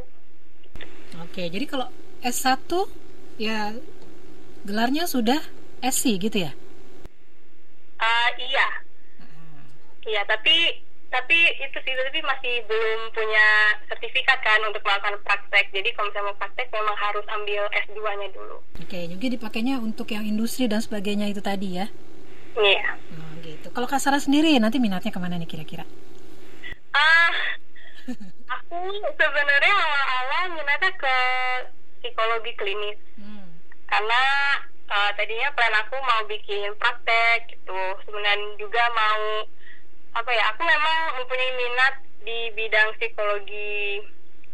[1.27, 1.87] Oke, jadi kalau
[2.23, 2.71] S1
[3.35, 3.75] ya
[4.63, 5.39] gelarnya sudah
[5.83, 6.51] SC gitu ya?
[8.01, 8.69] Uh, iya.
[9.21, 9.61] Hmm.
[10.07, 15.67] Iya, tapi tapi itu sih tapi masih belum punya sertifikat kan untuk melakukan praktek.
[15.75, 18.57] Jadi kalau misalnya mau praktek memang harus ambil S2-nya dulu.
[18.79, 21.91] Oke, juga dipakainya untuk yang industri dan sebagainya itu tadi ya?
[22.55, 22.95] Iya.
[22.95, 23.67] Oh, gitu.
[23.75, 25.83] Kalau Kak Sarah sendiri nanti minatnya ke mana nih kira-kira?
[26.95, 27.31] Ah,
[28.07, 28.15] uh,
[28.47, 28.79] aku
[29.15, 31.15] sebenarnya awal-awal minatnya ke
[31.99, 32.99] psikologi klinis.
[33.19, 33.51] Hmm.
[33.91, 34.23] Karena
[34.87, 39.43] uh, tadinya plan aku mau bikin praktek gitu sebenarnya juga mau
[40.11, 44.03] apa ya aku memang mempunyai minat di bidang psikologi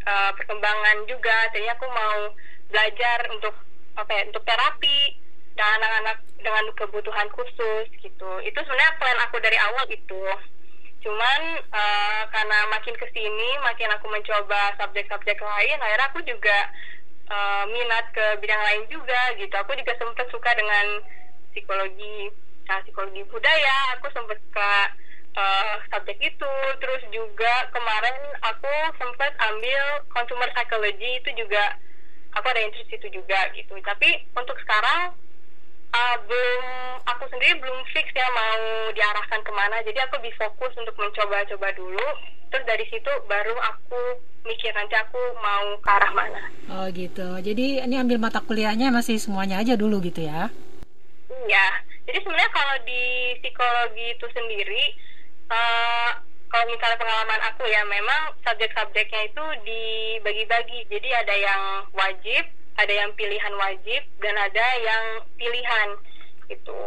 [0.08, 1.36] uh, perkembangan juga.
[1.52, 2.32] Tadinya aku mau
[2.72, 3.56] belajar untuk
[3.98, 5.18] apa ya untuk terapi
[5.58, 8.32] dan anak-anak dengan kebutuhan khusus gitu.
[8.46, 10.24] Itu sebenarnya plan aku dari awal itu.
[11.02, 11.42] Cuman
[11.74, 16.58] uh, karena makin ke sini makin aku mencoba subjek-subjek lain akhirnya aku juga
[17.34, 19.54] uh, minat ke bidang lain juga gitu.
[19.58, 21.02] Aku juga sempat suka dengan
[21.52, 22.30] psikologi
[22.70, 23.98] nah, psikologi budaya.
[23.98, 24.74] Aku sempat suka
[26.08, 26.54] subjek itu.
[26.80, 31.76] Terus juga kemarin aku sempat ambil consumer psychology itu juga
[32.32, 33.76] aku ada interest itu juga gitu.
[33.84, 35.12] Tapi untuk sekarang
[35.92, 36.64] uh, belum
[37.12, 39.84] aku sendiri belum fix ya mau diarahkan ke mana.
[39.84, 42.08] Jadi aku bisa fokus untuk mencoba-coba dulu.
[42.48, 46.44] Terus dari situ baru aku mikir nanti aku mau ke arah mana.
[46.72, 47.36] Oh gitu.
[47.44, 50.48] Jadi ini ambil mata kuliahnya masih semuanya aja dulu gitu ya?
[51.28, 51.68] Iya.
[52.08, 54.96] Jadi sebenarnya kalau di psikologi itu sendiri
[55.52, 56.12] uh,
[56.48, 62.44] kalau misalnya pengalaman aku ya memang subjek-subjeknya itu dibagi-bagi jadi ada yang wajib
[62.78, 65.04] ada yang pilihan wajib dan ada yang
[65.36, 65.90] pilihan
[66.48, 66.80] gitu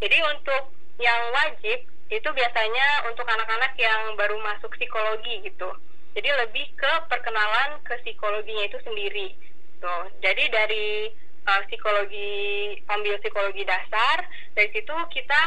[0.00, 5.66] jadi untuk yang wajib itu biasanya untuk anak-anak yang baru masuk psikologi gitu.
[6.14, 9.34] Jadi lebih ke perkenalan ke psikologinya itu sendiri.
[9.82, 10.04] Tuh.
[10.22, 11.10] Jadi dari
[11.44, 15.40] uh, psikologi ambil psikologi dasar, dari situ kita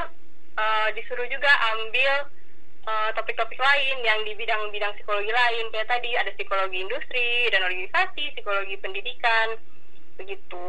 [0.59, 2.27] uh, disuruh juga ambil
[2.85, 8.23] uh, topik-topik lain yang di bidang-bidang psikologi lain kayak tadi ada psikologi industri dan organisasi,
[8.37, 9.57] psikologi pendidikan
[10.19, 10.67] begitu.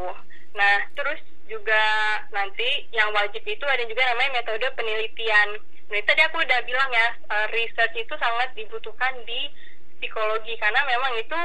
[0.55, 1.83] Nah, terus juga
[2.31, 5.49] nanti yang wajib itu ada juga namanya metode penelitian.
[5.91, 9.51] Nah, tadi aku udah bilang ya, uh, research itu sangat dibutuhkan di
[9.99, 11.41] psikologi karena memang itu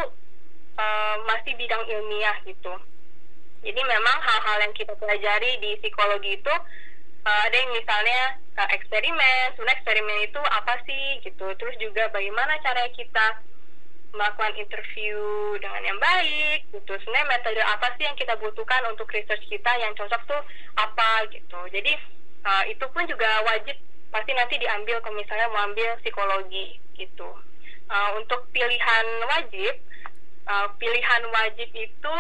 [0.78, 2.74] uh, masih bidang ilmiah gitu.
[3.66, 6.56] Jadi memang hal-hal yang kita pelajari di psikologi itu
[7.26, 8.22] uh, ada yang misalnya
[8.62, 11.46] uh, eksperimen, sebenarnya eksperimen itu apa sih gitu.
[11.58, 13.42] Terus juga bagaimana cara kita
[14.16, 15.20] melakukan interview
[15.60, 16.94] dengan yang baik gitu.
[17.04, 20.42] Sebenarnya metode apa sih yang kita butuhkan untuk research kita yang cocok tuh
[20.80, 21.60] apa gitu.
[21.74, 21.94] Jadi
[22.48, 23.76] uh, itu pun juga wajib
[24.14, 27.28] pasti nanti diambil kalau misalnya mau ambil psikologi gitu.
[27.86, 29.74] Uh, untuk pilihan wajib,
[30.48, 32.16] uh, pilihan wajib itu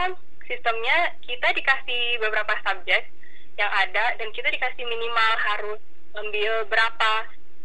[0.46, 3.15] sistemnya kita dikasih beberapa subjek
[3.56, 5.80] yang ada dan kita dikasih minimal harus
[6.16, 7.14] ambil berapa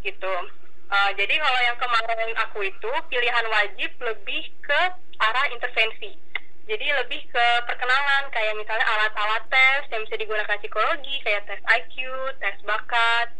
[0.06, 0.34] gitu.
[0.90, 4.80] Uh, jadi kalau yang kemarin aku itu pilihan wajib lebih ke
[5.22, 6.18] arah intervensi.
[6.66, 11.94] Jadi lebih ke perkenalan kayak misalnya alat-alat tes yang bisa digunakan psikologi kayak tes IQ,
[12.38, 13.34] tes bakat,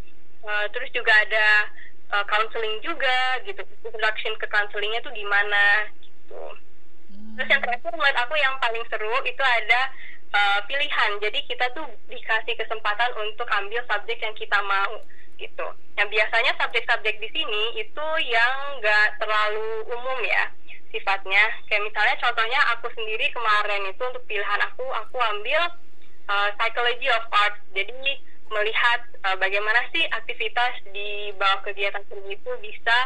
[0.44, 1.70] uh, terus juga ada
[2.14, 6.42] uh, counseling juga gitu introduction ke counselingnya tuh gimana gitu
[7.14, 7.34] hmm.
[7.38, 9.80] terus yang terakhir menurut aku yang paling seru itu ada
[10.34, 11.10] uh, pilihan.
[11.22, 14.98] Jadi kita tuh dikasih kesempatan untuk ambil subjek yang kita mau
[15.40, 15.66] gitu.
[15.96, 20.52] Yang biasanya subjek-subjek di sini itu yang nggak terlalu umum ya
[20.92, 21.44] sifatnya.
[21.70, 25.62] Kayak misalnya contohnya aku sendiri kemarin itu untuk pilihan aku aku ambil
[26.28, 27.56] uh, psychology of art.
[27.72, 32.98] Jadi melihat uh, bagaimana sih aktivitas di bawah kegiatan seni itu bisa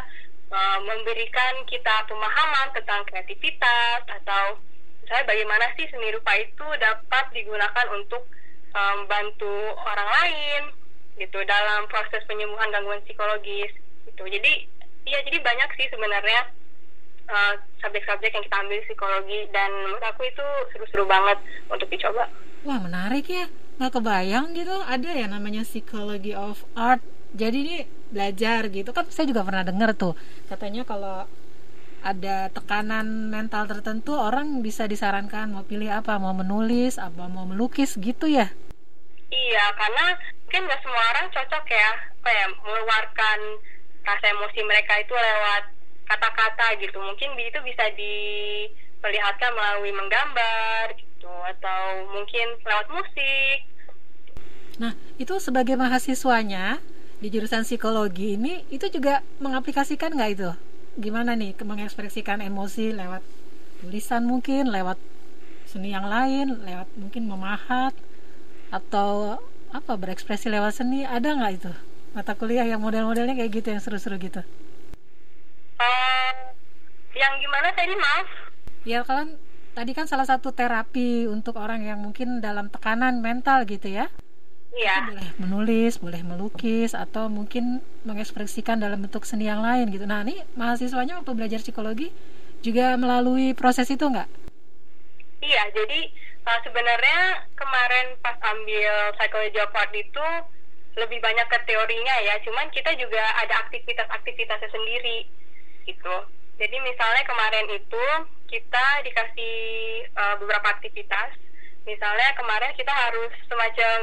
[0.48, 4.56] uh, memberikan kita pemahaman tentang kreativitas atau
[5.05, 8.25] misalnya bagaimana sih seni rupa itu dapat digunakan untuk
[8.73, 10.62] membantu um, orang lain
[11.21, 13.71] gitu dalam proses penyembuhan gangguan psikologis
[14.09, 14.25] gitu.
[14.25, 14.67] Jadi
[15.05, 16.40] iya jadi banyak sih sebenarnya
[17.29, 17.53] uh,
[17.85, 21.38] subjek-subjek yang kita ambil psikologi dan menurut aku itu seru-seru banget
[21.69, 22.27] untuk dicoba.
[22.64, 23.47] Wah menarik ya.
[23.77, 27.05] Nggak kebayang gitu ada ya namanya psychology of art.
[27.37, 27.77] Jadi ini
[28.09, 28.90] belajar gitu.
[28.90, 30.17] Kan saya juga pernah dengar tuh
[30.49, 31.29] katanya kalau
[32.05, 37.97] ada tekanan mental tertentu orang bisa disarankan mau pilih apa mau menulis apa mau melukis
[37.97, 38.53] gitu ya?
[39.33, 40.12] Iya karena
[40.45, 41.90] mungkin nggak semua orang cocok ya
[42.21, 43.38] kayak mengeluarkan
[44.05, 45.64] rasa emosi mereka itu lewat
[46.05, 47.01] kata-kata gitu.
[47.01, 53.59] Mungkin itu bisa diperlihatkan melalui menggambar gitu atau mungkin lewat musik.
[54.77, 56.85] Nah itu sebagai mahasiswanya
[57.25, 60.53] di jurusan psikologi ini itu juga mengaplikasikan nggak itu
[60.98, 63.22] gimana nih mengekspresikan emosi lewat
[63.83, 64.96] tulisan mungkin lewat
[65.66, 67.92] seni yang lain lewat mungkin memahat
[68.70, 69.38] atau
[69.74, 71.72] apa berekspresi lewat seni ada nggak itu?
[72.14, 74.42] Mata kuliah yang model-modelnya kayak gitu yang seru-seru gitu.
[77.14, 78.28] Yang gimana tadi maaf
[78.85, 79.40] ya kalian
[79.72, 84.12] tadi kan salah satu terapi untuk orang yang mungkin dalam tekanan mental gitu ya
[84.74, 85.06] Iya.
[85.06, 90.02] boleh menulis, boleh melukis, atau mungkin mengekspresikan dalam bentuk seni yang lain gitu.
[90.02, 92.10] Nah, ini mahasiswanya waktu belajar psikologi
[92.58, 94.26] juga melalui proses itu nggak?
[95.46, 96.00] Iya, jadi
[96.42, 100.26] uh, sebenarnya kemarin pas ambil psychology of art itu
[100.98, 105.26] lebih banyak ke teorinya ya, cuman kita juga ada aktivitas-aktivitasnya sendiri
[105.87, 106.16] gitu.
[106.54, 108.04] Jadi misalnya kemarin itu
[108.50, 109.56] kita dikasih
[110.14, 111.34] uh, beberapa aktivitas
[111.85, 113.99] misalnya kemarin kita harus semacam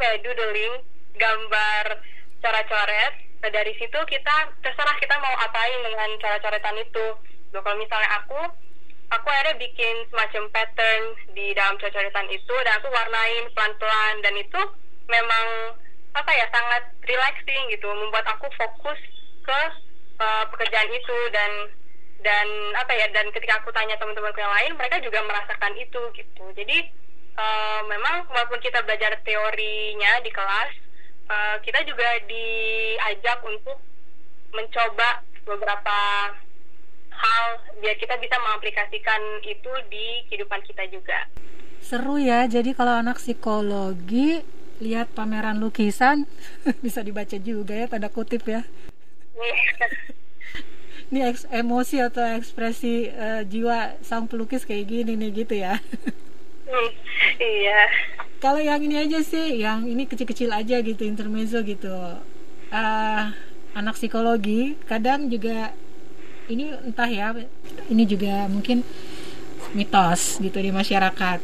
[0.00, 0.74] eh, doodling
[1.16, 1.84] gambar
[2.40, 7.06] cara coret nah dari situ kita terserah kita mau apain dengan cara coretan itu.
[7.52, 8.40] Loh, kalau misalnya aku
[9.12, 11.02] aku akhirnya bikin semacam pattern
[11.36, 14.14] di dalam cara coretan itu dan aku warnain pelan-pelan.
[14.24, 14.60] Dan itu
[15.06, 15.46] memang
[16.16, 17.86] apa ya sangat relaxing gitu.
[17.92, 18.98] Membuat aku fokus
[19.44, 19.60] ke
[20.18, 21.70] uh, pekerjaan itu dan
[22.24, 22.46] dan
[22.80, 26.44] apa ya dan ketika aku tanya teman-temanku yang lain mereka juga merasakan itu gitu.
[26.56, 26.88] Jadi
[27.36, 30.70] uh, memang walaupun kita belajar teorinya di kelas,
[31.28, 33.78] uh, kita juga diajak untuk
[34.52, 35.98] mencoba beberapa
[37.16, 37.46] hal
[37.80, 41.28] biar kita bisa mengaplikasikan itu di kehidupan kita juga.
[41.80, 44.42] Seru ya, jadi kalau anak psikologi
[44.76, 46.28] lihat pameran lukisan
[46.84, 48.64] bisa dibaca juga ya tanda kutip ya.
[51.06, 51.22] Ini
[51.54, 55.78] emosi atau ekspresi uh, jiwa sang pelukis kayak gini nih gitu ya.
[57.40, 57.80] iya.
[58.36, 61.94] Kalau yang ini aja sih, yang ini kecil-kecil aja gitu, intermezzo gitu.
[62.68, 63.24] Uh,
[63.76, 65.70] anak psikologi kadang juga
[66.50, 67.32] ini entah ya,
[67.90, 68.82] ini juga mungkin
[69.74, 71.42] mitos gitu di masyarakat.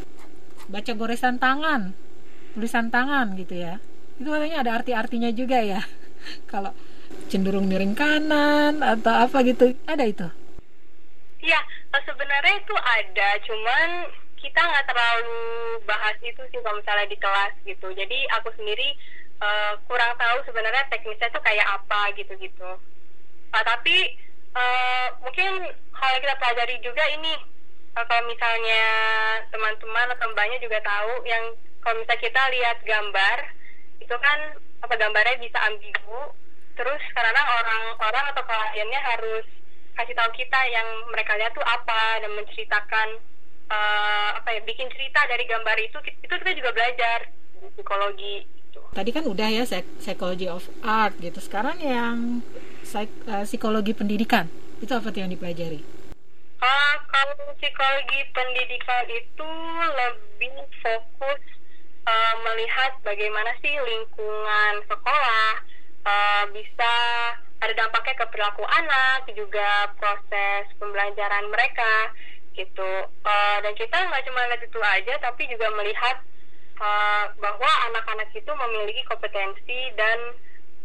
[0.70, 1.96] Baca goresan tangan,
[2.54, 3.82] tulisan tangan gitu ya.
[4.20, 5.80] Itu katanya ada arti-artinya juga ya.
[6.52, 6.76] Kalau
[7.26, 10.28] cenderung miring kanan atau apa gitu, ada itu?
[11.42, 11.58] Iya,
[12.06, 13.88] sebenarnya itu ada, cuman
[14.42, 17.88] kita nggak terlalu bahas itu sih kalau misalnya di kelas gitu.
[17.94, 18.98] Jadi aku sendiri
[19.38, 22.70] uh, kurang tahu sebenarnya teknisnya tuh kayak apa gitu-gitu.
[23.54, 24.18] Uh, tapi
[24.58, 27.32] uh, mungkin hal kita pelajari juga ini
[27.94, 28.84] uh, kalau misalnya
[29.54, 33.38] teman-teman atau mbaknya juga tahu yang kalau misalnya kita lihat gambar
[34.02, 34.38] itu kan
[34.82, 36.34] apa gambarnya bisa ambigu.
[36.72, 39.46] Terus karena orang-orang atau kliennya harus
[39.92, 43.20] kasih tahu kita yang mereka lihat tuh apa dan menceritakan
[43.72, 47.18] uh, apa ya bikin cerita dari gambar itu itu kita juga belajar
[47.72, 48.80] psikologi gitu.
[48.92, 49.64] tadi kan udah ya
[50.02, 51.40] psychology of art gitu.
[51.40, 52.44] Sekarang yang
[52.92, 54.52] uh, psikologi pendidikan
[54.84, 55.80] itu apa yang dipelajari?
[56.62, 59.50] Uh, kalau psikologi pendidikan itu
[59.98, 61.42] lebih fokus
[62.06, 65.50] uh, melihat bagaimana sih lingkungan sekolah.
[66.02, 66.94] Uh, bisa
[67.62, 72.10] ada dampaknya ke perilaku anak juga proses pembelajaran mereka
[72.56, 72.90] gitu.
[73.24, 76.16] Uh, dan kita nggak cuma lihat itu aja tapi juga melihat
[76.80, 80.18] uh, bahwa anak-anak itu memiliki kompetensi dan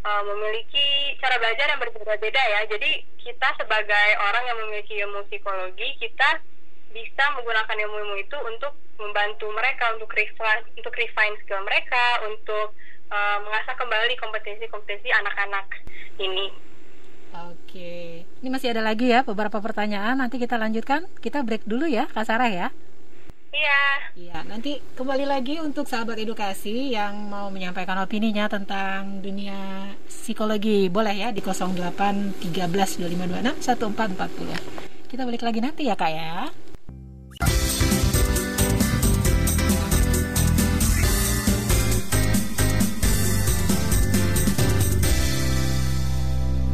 [0.03, 2.62] uh, memiliki cara belajar yang berbeda-beda ya.
[2.71, 6.39] Jadi kita sebagai orang yang memiliki ilmu psikologi kita
[6.96, 12.73] bisa menggunakan ilmu-ilmu itu untuk membantu mereka untuk refine untuk refine skill mereka untuk
[13.12, 15.67] uh, mengasah kembali kompetensi-kompetensi anak-anak
[16.17, 16.50] ini
[17.36, 20.19] Oke, ini masih ada lagi ya beberapa pertanyaan.
[20.19, 21.06] Nanti kita lanjutkan.
[21.19, 22.67] Kita break dulu ya, Kak Sarah ya.
[23.52, 23.84] Iya.
[24.17, 30.90] Iya, nanti kembali lagi untuk sahabat edukasi yang mau menyampaikan opininya tentang dunia psikologi.
[30.90, 35.08] Boleh ya di 08 13 2526 1440.
[35.08, 36.50] Kita balik lagi nanti ya, Kak ya.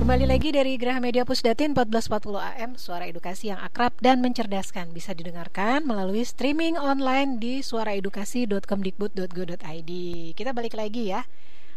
[0.01, 4.89] Kembali lagi dari Graha Media Pusdatin 1440 AM Suara edukasi yang akrab dan mencerdaskan.
[4.89, 9.91] Bisa didengarkan melalui streaming online di suaraedukasi.kemdikbud.go.id
[10.33, 11.21] Kita balik lagi ya.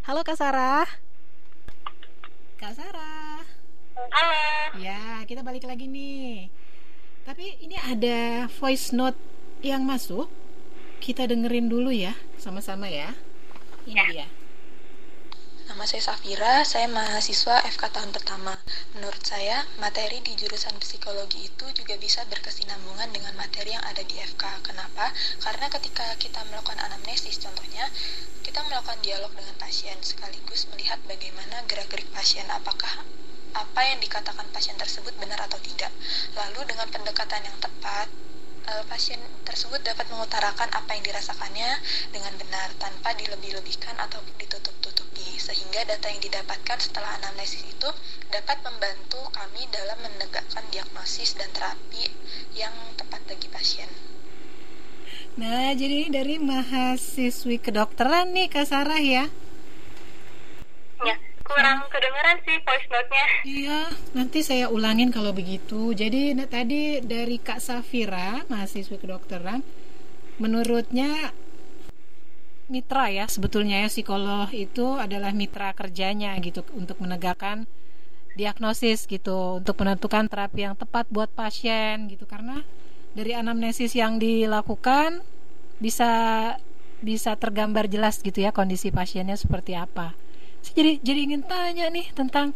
[0.08, 0.88] Halo Kak Sarah.
[2.56, 3.44] Kak Sarah.
[3.92, 4.80] Halo.
[4.80, 6.48] Ya kita balik lagi nih.
[7.28, 9.20] Tapi ini ada voice note
[9.60, 10.32] yang masuk.
[10.96, 13.12] Kita dengerin dulu ya Sama-sama ya.
[13.84, 14.24] Ini ya.
[14.24, 14.45] dia
[15.76, 18.56] Nama saya Safira, saya mahasiswa FK tahun pertama.
[18.96, 24.16] Menurut saya, materi di jurusan psikologi itu juga bisa berkesinambungan dengan materi yang ada di
[24.16, 24.64] FK.
[24.64, 25.12] Kenapa?
[25.36, 27.92] Karena ketika kita melakukan anamnesis contohnya,
[28.40, 33.04] kita melakukan dialog dengan pasien sekaligus melihat bagaimana gerak-gerik pasien apakah
[33.52, 35.92] apa yang dikatakan pasien tersebut benar atau tidak.
[36.40, 38.08] Lalu dengan pendekatan yang tepat,
[38.64, 41.68] eh, pasien tersebut dapat mengutarakan apa yang dirasakannya
[42.16, 44.95] dengan benar tanpa dilebih-lebihkan ataupun ditutup-tutup
[45.36, 47.90] sehingga data yang didapatkan setelah anamnesis itu
[48.32, 52.10] dapat membantu kami dalam menegakkan diagnosis dan terapi
[52.56, 53.88] yang tepat bagi pasien.
[55.36, 59.28] Nah, jadi dari mahasiswi kedokteran nih Kak Sarah ya?
[61.04, 63.26] Ya, kurang kedengeran sih voice note-nya.
[63.44, 63.80] Iya,
[64.16, 65.92] nanti saya ulangin kalau begitu.
[65.92, 69.60] Jadi nah, tadi dari Kak Safira, mahasiswi kedokteran,
[70.40, 71.36] menurutnya
[72.66, 77.70] mitra ya sebetulnya ya psikolog itu adalah mitra kerjanya gitu untuk menegakkan
[78.36, 82.66] diagnosis gitu untuk menentukan terapi yang tepat buat pasien gitu karena
[83.16, 85.24] dari anamnesis yang dilakukan
[85.80, 86.10] bisa
[87.00, 90.12] bisa tergambar jelas gitu ya kondisi pasiennya seperti apa.
[90.60, 92.52] Jadi jadi ingin tanya nih tentang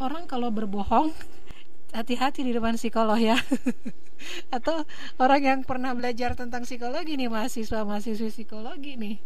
[0.00, 1.12] orang kalau berbohong
[1.96, 3.36] hati-hati di depan psikolog ya.
[4.48, 4.84] atau
[5.20, 9.16] orang yang pernah belajar tentang psikologi nih mahasiswa mahasiswa psikologi nih.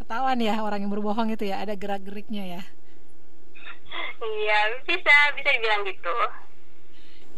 [0.00, 2.62] Ketahuan ya orang yang berbohong itu ya ada gerak geriknya ya.
[4.20, 6.16] Iya bisa bisa dibilang gitu.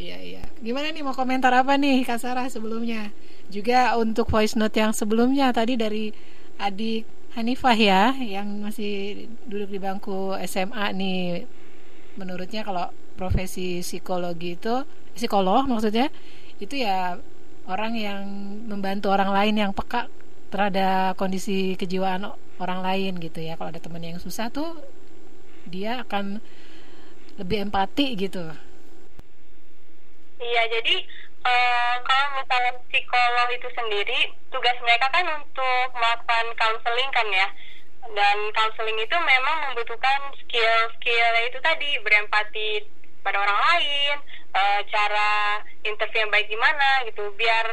[0.00, 0.44] Iya iya.
[0.58, 3.12] Gimana nih mau komentar apa nih kak Sarah sebelumnya?
[3.52, 6.14] Juga untuk voice note yang sebelumnya tadi dari
[6.56, 11.48] adik Hanifah ya yang masih duduk di bangku SMA nih.
[12.20, 14.84] Menurutnya kalau profesi psikologi itu
[15.16, 16.08] psikolog maksudnya
[16.62, 17.18] itu ya
[17.66, 18.22] orang yang
[18.70, 20.06] membantu orang lain yang peka
[20.54, 22.30] terhadap kondisi kejiwaan
[22.62, 23.58] orang lain gitu ya.
[23.58, 24.78] Kalau ada teman yang susah tuh
[25.66, 26.38] dia akan
[27.42, 28.46] lebih empati gitu.
[30.42, 30.94] Iya jadi
[31.46, 37.48] uh, kalau misalnya psikolog itu sendiri tugas mereka kan untuk melakukan counseling kan ya.
[38.02, 42.82] Dan counseling itu memang membutuhkan skill-skill itu tadi berempati
[43.22, 44.16] pada orang lain
[44.54, 47.66] uh, cara interview yang baik gimana gitu biar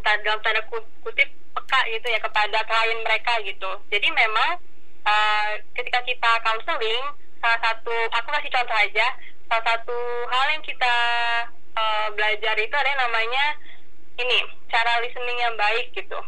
[0.00, 0.62] dalam tanda
[1.04, 3.70] kutip peka gitu ya kepada klien mereka gitu.
[3.90, 4.56] Jadi memang
[5.04, 7.04] uh, ketika kita counseling
[7.40, 9.06] salah satu aku kasih contoh aja
[9.50, 9.98] salah satu
[10.30, 10.94] hal yang kita
[11.74, 13.44] uh, belajar itu ada yang namanya
[14.20, 14.38] ini
[14.70, 16.20] cara listening yang baik gitu.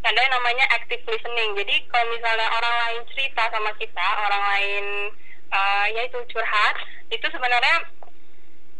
[0.00, 1.52] Ada yang namanya active listening.
[1.60, 4.84] Jadi kalau misalnya orang lain cerita sama kita orang lain
[5.52, 6.74] uh, yaitu curhat
[7.12, 7.84] itu sebenarnya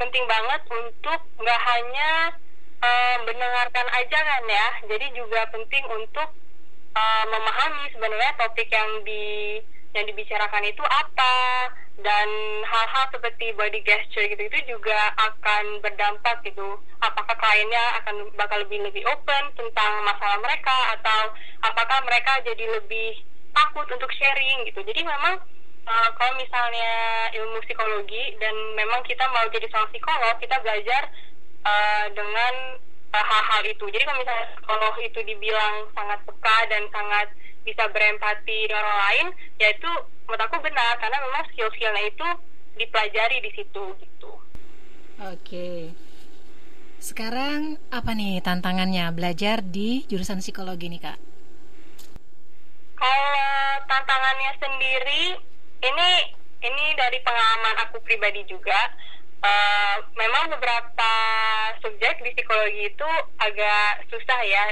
[0.01, 2.33] penting banget untuk nggak hanya
[2.81, 4.69] uh, mendengarkan aja kan ya.
[4.89, 6.29] Jadi juga penting untuk
[6.97, 9.61] uh, memahami sebenarnya topik yang di
[9.93, 11.37] yang dibicarakan itu apa.
[12.01, 12.29] Dan
[12.65, 16.81] hal-hal seperti body gesture gitu itu juga akan berdampak gitu.
[17.05, 23.21] Apakah kliennya akan bakal lebih lebih open tentang masalah mereka atau apakah mereka jadi lebih
[23.53, 24.81] takut untuk sharing gitu.
[24.81, 25.45] Jadi memang
[25.87, 26.93] uh, kalau misalnya
[27.37, 31.03] ilmu psikologi dan memang kita mau jadi seorang psikolog kita belajar
[31.65, 32.55] uh, dengan
[33.15, 33.85] uh, hal-hal itu.
[33.89, 37.29] Jadi kalau misalnya psikolog itu dibilang sangat peka dan sangat
[37.61, 39.27] bisa berempati dengan orang lain
[39.61, 39.91] ya itu
[40.25, 42.29] menurut aku benar karena memang skill-skillnya itu
[42.81, 44.31] dipelajari di situ gitu.
[45.21, 45.93] Oke.
[47.01, 51.19] Sekarang apa nih tantangannya belajar di jurusan psikologi nih kak?
[52.97, 53.49] Kalau
[53.89, 55.25] tantangannya sendiri
[55.81, 56.09] ini
[56.61, 58.93] ini dari pengalaman aku pribadi juga
[59.41, 61.13] uh, memang beberapa
[61.81, 63.11] subjek di psikologi itu
[63.41, 64.65] agak susah ya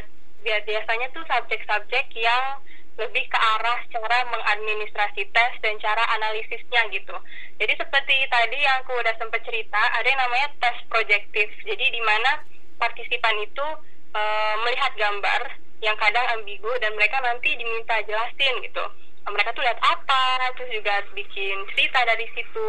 [0.44, 2.60] biasanya tuh subjek-subjek yang
[2.98, 7.14] lebih ke arah cara mengadministrasi tes dan cara analisisnya gitu.
[7.62, 11.46] Jadi seperti tadi yang aku udah sempat cerita, ada yang namanya tes projektif.
[11.62, 12.42] Jadi di mana
[12.82, 13.66] partisipan itu
[14.10, 14.22] e,
[14.66, 15.40] melihat gambar
[15.78, 18.82] yang kadang ambigu dan mereka nanti diminta jelasin gitu
[19.26, 22.68] mereka tuh lihat apa terus juga bikin cerita dari situ.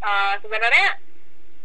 [0.00, 0.96] Uh, sebenarnya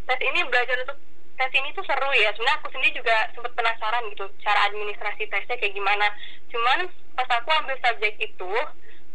[0.06, 1.00] tes ini belajar untuk
[1.36, 2.32] tes ini tuh seru ya.
[2.36, 6.08] Sebenarnya aku sendiri juga sempat penasaran gitu cara administrasi tesnya kayak gimana.
[6.52, 8.54] Cuman pas aku ambil subjek itu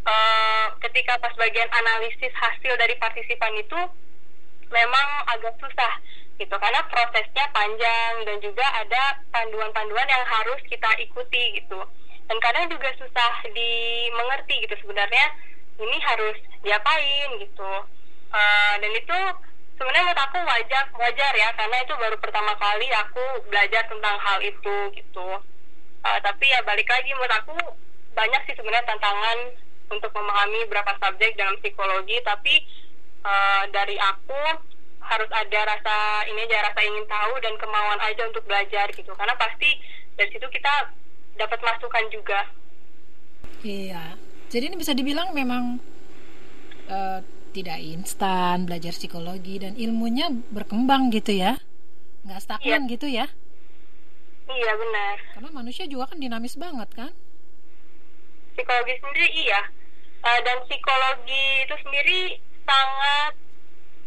[0.04, 3.80] uh, ketika pas bagian analisis hasil dari partisipan itu
[4.68, 5.92] memang agak susah
[6.36, 6.54] gitu.
[6.56, 11.80] Karena prosesnya panjang dan juga ada panduan-panduan yang harus kita ikuti gitu
[12.30, 15.34] dan kadang juga susah dimengerti gitu sebenarnya
[15.82, 17.72] ini harus diapain gitu.
[18.30, 19.18] Uh, dan itu
[19.74, 24.38] sebenarnya menurut aku wajar wajar ya karena itu baru pertama kali aku belajar tentang hal
[24.46, 25.28] itu gitu.
[26.06, 27.58] Uh, tapi ya balik lagi menurut aku
[28.14, 29.38] banyak sih sebenarnya tantangan
[29.90, 32.62] untuk memahami berapa subjek dalam psikologi tapi
[33.26, 34.70] uh, dari aku
[35.02, 35.96] harus ada rasa
[36.30, 39.10] ini aja rasa ingin tahu dan kemauan aja untuk belajar gitu.
[39.18, 39.82] Karena pasti
[40.14, 40.99] dari situ kita
[41.40, 42.40] dapat masukan juga.
[43.64, 44.16] Iya.
[44.52, 45.80] Jadi ini bisa dibilang memang
[46.90, 47.18] uh,
[47.50, 51.56] tidak instan belajar psikologi dan ilmunya berkembang gitu ya?
[52.26, 52.92] Nggak stagnan iya.
[52.92, 53.26] gitu ya?
[54.50, 55.16] Iya benar.
[55.38, 57.12] Karena manusia juga kan dinamis banget kan?
[58.58, 59.62] Psikologi sendiri iya.
[60.20, 62.20] Uh, dan psikologi itu sendiri
[62.68, 63.32] sangat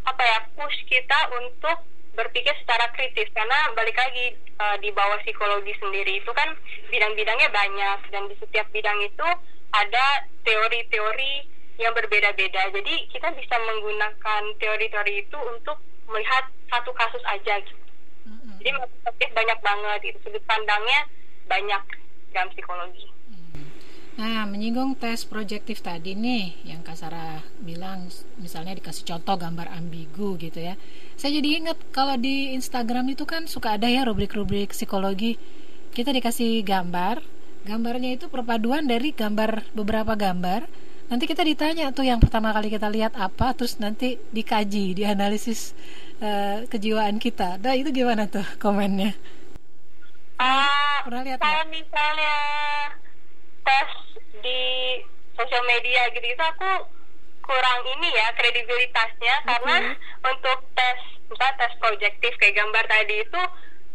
[0.03, 3.29] apa ya push kita untuk berpikir secara kritis.
[3.33, 6.53] Karena balik lagi uh, di bawah psikologi sendiri itu kan
[6.89, 7.99] bidang-bidangnya banyak.
[8.09, 9.27] Dan di setiap bidang itu
[9.73, 10.05] ada
[10.45, 11.33] teori-teori
[11.81, 12.69] yang berbeda-beda.
[12.69, 17.83] Jadi kita bisa menggunakan teori-teori itu untuk melihat satu kasus aja gitu.
[18.23, 18.55] Mm-hmm.
[18.63, 20.99] jadi perspektif banyak banget itu sudut pandangnya
[21.51, 21.83] banyak
[22.31, 23.11] dalam psikologi
[24.13, 28.05] Nah, menyinggung tes proyektif tadi nih, yang Kak Sarah bilang,
[28.37, 30.77] misalnya dikasih contoh gambar ambigu gitu ya.
[31.17, 35.41] Saya jadi ingat kalau di Instagram itu kan suka ada ya rubrik-rubrik psikologi.
[35.97, 37.25] Kita dikasih gambar,
[37.65, 40.69] gambarnya itu perpaduan dari gambar beberapa gambar.
[41.09, 45.73] Nanti kita ditanya tuh yang pertama kali kita lihat apa, terus nanti dikaji, dianalisis
[46.21, 47.57] uh, kejiwaan kita.
[47.57, 49.17] Nah, itu gimana tuh komennya?
[50.37, 52.37] Uh, Pernah lihat Kalau misalnya
[53.63, 53.89] tes
[54.43, 54.61] di
[55.33, 56.87] sosial media gitu itu aku
[57.43, 59.35] kurang ini ya kredibilitasnya.
[59.43, 59.49] Mm-hmm.
[59.49, 59.77] karena
[60.23, 63.41] untuk tes misalnya tes proyektif kayak gambar tadi itu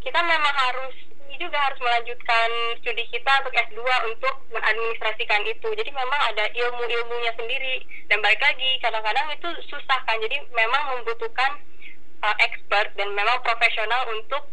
[0.02, 0.94] kita memang harus
[1.38, 2.48] juga harus melanjutkan
[2.82, 5.70] studi kita untuk S2 untuk mengadministrasikan itu.
[5.70, 7.86] Jadi memang ada ilmu-ilmunya sendiri.
[8.10, 10.18] Dan balik lagi kadang-kadang itu susah kan.
[10.18, 11.62] Jadi memang membutuhkan
[12.26, 14.44] uh, expert dan memang profesional untuk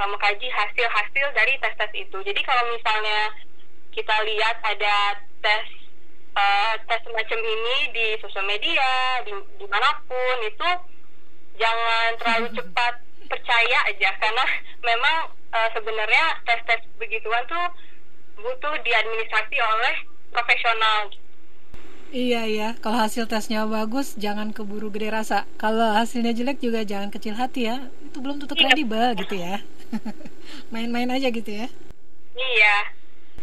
[0.00, 2.16] uh, mengkaji hasil-hasil dari tes-tes itu.
[2.24, 3.36] Jadi kalau misalnya
[3.92, 5.64] kita lihat ada tes
[6.36, 10.70] uh, tes semacam ini di sosial media di di mana pun itu
[11.60, 12.94] jangan terlalu cepat
[13.28, 14.44] percaya aja karena
[14.84, 15.16] memang
[15.52, 17.66] uh, sebenarnya tes-tes begituan tuh
[18.36, 19.94] butuh diadministrasi oleh
[20.32, 21.12] profesional
[22.12, 25.48] Iya iya, kalau hasil tesnya bagus jangan keburu gede rasa.
[25.56, 27.88] Kalau hasilnya jelek juga jangan kecil hati ya.
[28.04, 28.68] Itu belum tentu iya.
[28.68, 29.64] kredibel gitu ya.
[30.76, 31.72] Main-main aja gitu ya.
[32.36, 32.76] Iya.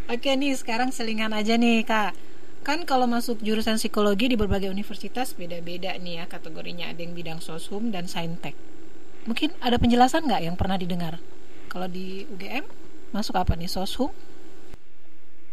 [0.10, 2.18] Oke nih sekarang selingan aja nih kak
[2.66, 7.39] Kan kalau masuk jurusan psikologi di berbagai universitas beda-beda nih ya kategorinya Ada yang bidang
[7.45, 8.57] soshum dan saintek
[9.30, 11.22] Mungkin ada penjelasan nggak yang pernah didengar?
[11.70, 12.66] Kalau di UGM
[13.14, 14.10] masuk apa nih soshum?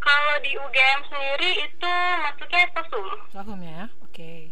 [0.01, 1.93] Kalau di UGM sendiri itu
[2.25, 4.49] masuknya soshum Soshum ya, oke okay.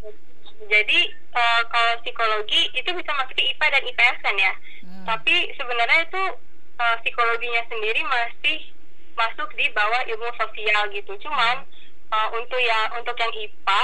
[0.68, 1.00] Jadi
[1.32, 4.52] uh, kalau psikologi itu bisa masuk ke IPA dan IPS kan ya
[4.84, 5.05] hmm.
[5.09, 6.22] Tapi sebenarnya itu
[6.76, 8.73] uh, psikologinya sendiri masih
[9.14, 11.12] masuk di bawah ilmu sosial gitu.
[11.22, 11.64] Cuman
[12.12, 13.82] uh, untuk ya untuk yang IPA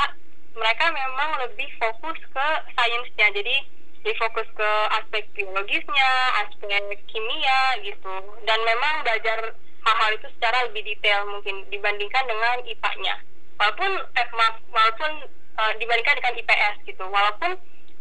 [0.55, 3.29] mereka memang lebih fokus ke sainsnya.
[3.35, 3.57] Jadi
[4.01, 6.11] lebih fokus ke aspek biologisnya
[6.45, 8.15] aspek kimia gitu.
[8.45, 13.17] Dan memang belajar hal-hal itu secara lebih detail mungkin dibandingkan dengan IPA-nya
[13.61, 15.13] walaupun eh, maaf, walaupun
[15.61, 17.05] uh, dibandingkan dengan IPS gitu.
[17.05, 17.53] Walaupun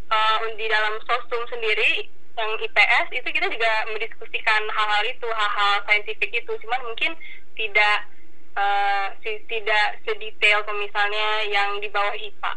[0.07, 2.07] uh, di dalam sosum sendiri
[2.39, 7.11] yang IPS itu kita juga mendiskusikan hal-hal itu hal-hal saintifik itu cuman mungkin
[7.59, 8.07] tidak
[8.55, 12.53] uh, tidak sedetail misalnya yang di bawah IPA.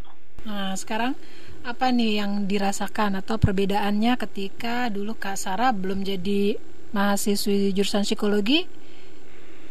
[0.46, 1.18] Nah sekarang
[1.62, 6.58] apa nih yang dirasakan atau perbedaannya ketika dulu Kak Sarah belum jadi
[6.90, 8.66] mahasiswi jurusan psikologi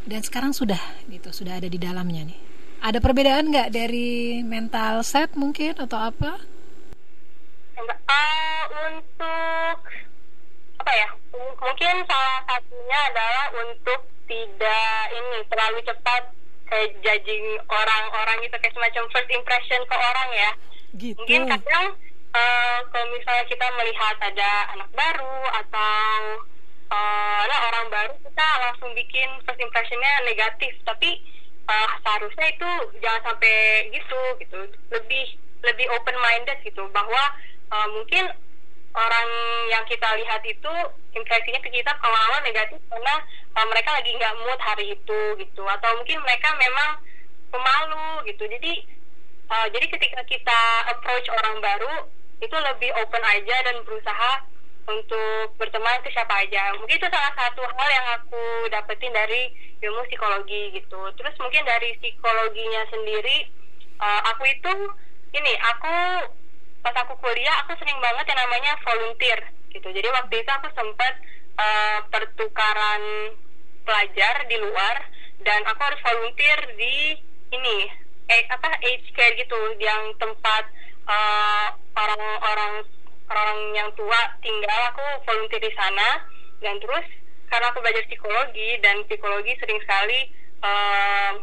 [0.07, 2.39] dan sekarang sudah gitu sudah ada di dalamnya nih.
[2.81, 6.41] Ada perbedaan nggak dari mental set mungkin atau apa?
[7.79, 9.77] Uh, untuk
[10.81, 11.09] apa ya?
[11.61, 16.23] Mungkin salah satunya adalah untuk tidak ini terlalu cepat
[16.71, 20.51] kayak judging orang-orang gitu kayak semacam first impression ke orang ya.
[20.95, 21.19] Gitu.
[21.19, 21.85] Mungkin kadang
[22.35, 26.11] uh, kalau misalnya kita melihat ada anak baru atau
[26.91, 31.19] uh, ada orang baru kita langsung bikin first impressionnya negatif tapi
[31.67, 32.69] uh, seharusnya itu
[32.99, 34.59] jangan sampai gitu gitu
[34.91, 35.25] lebih
[35.61, 37.21] lebih open minded gitu bahwa
[37.71, 38.27] uh, mungkin
[38.91, 39.29] orang
[39.71, 40.73] yang kita lihat itu
[41.15, 43.15] impresinya ke kita kalau awal negatif karena
[43.55, 46.99] uh, mereka lagi nggak mood hari itu gitu atau mungkin mereka memang
[47.51, 48.73] pemalu gitu jadi
[49.47, 50.59] uh, jadi ketika kita
[50.91, 52.11] approach orang baru
[52.41, 54.31] itu lebih open aja dan berusaha
[54.89, 56.73] untuk berteman ke siapa aja.
[56.81, 58.43] Mungkin itu salah satu hal yang aku
[58.73, 59.53] dapetin dari
[59.85, 60.99] ilmu psikologi gitu.
[61.15, 63.45] Terus mungkin dari psikologinya sendiri,
[64.01, 64.73] uh, aku itu
[65.37, 65.95] ini aku
[66.81, 69.39] pas aku kuliah aku sering banget yang namanya volunteer
[69.71, 69.87] gitu.
[69.87, 71.13] Jadi waktu itu aku sempat
[71.57, 73.03] uh, pertukaran
[73.85, 74.95] pelajar di luar
[75.41, 77.17] dan aku harus volunteer di
[77.51, 77.77] ini
[78.29, 80.63] eh, apa age care gitu yang tempat
[81.09, 81.67] uh,
[81.97, 82.85] orang-orang
[83.31, 86.23] orang yang tua tinggal aku volunteer di sana
[86.61, 87.07] dan terus
[87.51, 90.31] karena aku belajar psikologi dan psikologi sering sekali
[90.63, 91.35] uh,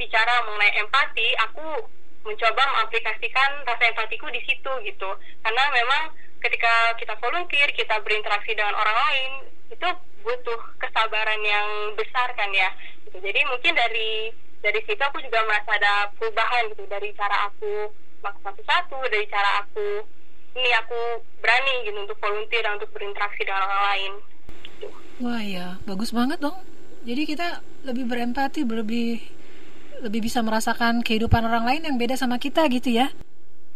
[0.00, 1.84] bicara mengenai empati aku
[2.24, 5.10] mencoba mengaplikasikan rasa empatiku di situ gitu
[5.40, 6.02] karena memang
[6.40, 9.30] ketika kita volunteer kita berinteraksi dengan orang lain
[9.70, 9.88] itu
[10.20, 12.68] butuh kesabaran yang besar kan ya
[13.08, 17.88] gitu jadi mungkin dari dari situ aku juga merasa ada perubahan gitu dari cara aku
[18.20, 20.04] melakukan satu-satu dari cara aku
[20.56, 24.12] ini aku berani gitu untuk volunteer dan untuk berinteraksi dengan orang lain.
[24.66, 24.88] Gitu.
[25.22, 26.58] Wah ya, bagus banget dong.
[27.06, 29.22] Jadi kita lebih berempati, lebih
[30.00, 33.12] lebih bisa merasakan kehidupan orang lain yang beda sama kita gitu ya.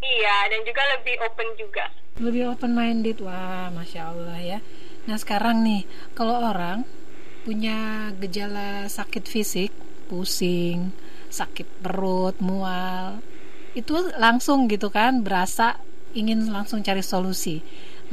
[0.04, 1.84] Iya, dan juga lebih open juga.
[2.20, 4.58] Lebih open minded, wah, masya Allah ya.
[5.08, 6.84] Nah sekarang nih, kalau orang
[7.44, 9.72] punya gejala sakit fisik,
[10.08, 10.92] pusing,
[11.28, 13.20] sakit perut, mual,
[13.76, 15.76] itu langsung gitu kan berasa
[16.14, 17.60] ingin langsung cari solusi.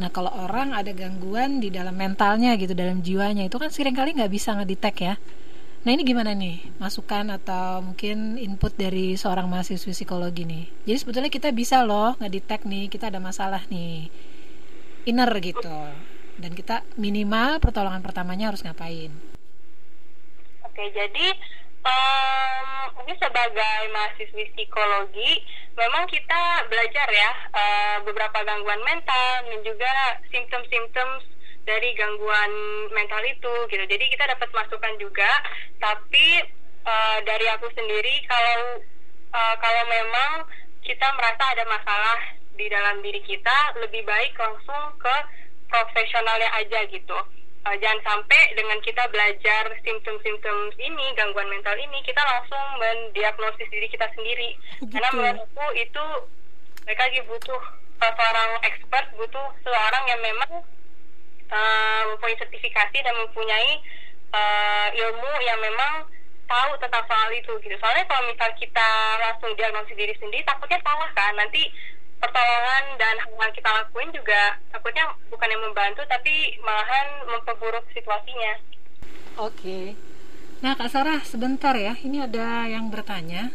[0.02, 4.18] Nah kalau orang ada gangguan di dalam mentalnya gitu, dalam jiwanya itu kan sering kali
[4.18, 5.16] nggak bisa ngedetek ya.
[5.82, 10.70] Nah ini gimana nih masukan atau mungkin input dari seorang mahasiswa psikologi nih?
[10.86, 14.06] Jadi sebetulnya kita bisa loh ngedetek nih kita ada masalah nih
[15.10, 15.74] inner gitu
[16.38, 19.10] dan kita minimal pertolongan pertamanya harus ngapain?
[20.62, 21.28] Oke jadi
[21.82, 22.66] um,
[23.02, 25.42] mungkin sebagai mahasiswi psikologi
[25.74, 29.94] memang kita belajar ya uh, beberapa gangguan mental dan juga
[30.30, 31.31] simptom-simptom
[31.66, 32.52] dari gangguan
[32.92, 33.84] mental itu gitu.
[33.86, 35.30] Jadi kita dapat masukan juga,
[35.78, 36.42] tapi
[36.86, 38.82] uh, dari aku sendiri kalau
[39.34, 40.32] uh, kalau memang
[40.82, 42.20] kita merasa ada masalah
[42.58, 45.16] di dalam diri kita, lebih baik langsung ke
[45.72, 47.16] profesionalnya aja gitu
[47.66, 53.88] uh, jangan sampai dengan kita belajar simptom-simptom ini gangguan mental ini kita langsung mendiagnosis diri
[53.90, 54.92] kita sendiri gitu.
[54.92, 56.06] karena menurutku itu
[56.86, 57.62] mereka lagi butuh
[58.02, 60.52] uh, seorang expert butuh seorang yang memang
[61.52, 63.72] uh, mempunyai sertifikasi dan mempunyai
[64.34, 66.08] uh, ilmu yang memang
[66.48, 68.90] tahu tentang soal itu gitu soalnya kalau misal kita
[69.24, 71.72] langsung diagnosis diri sendiri takutnya salah kan nanti
[72.22, 78.54] pertolongan dan hal yang kita lakuin juga takutnya bukan yang membantu tapi malahan memperburuk situasinya.
[79.42, 79.98] Oke.
[80.62, 83.50] Nah Kak Sarah sebentar ya, ini ada yang bertanya.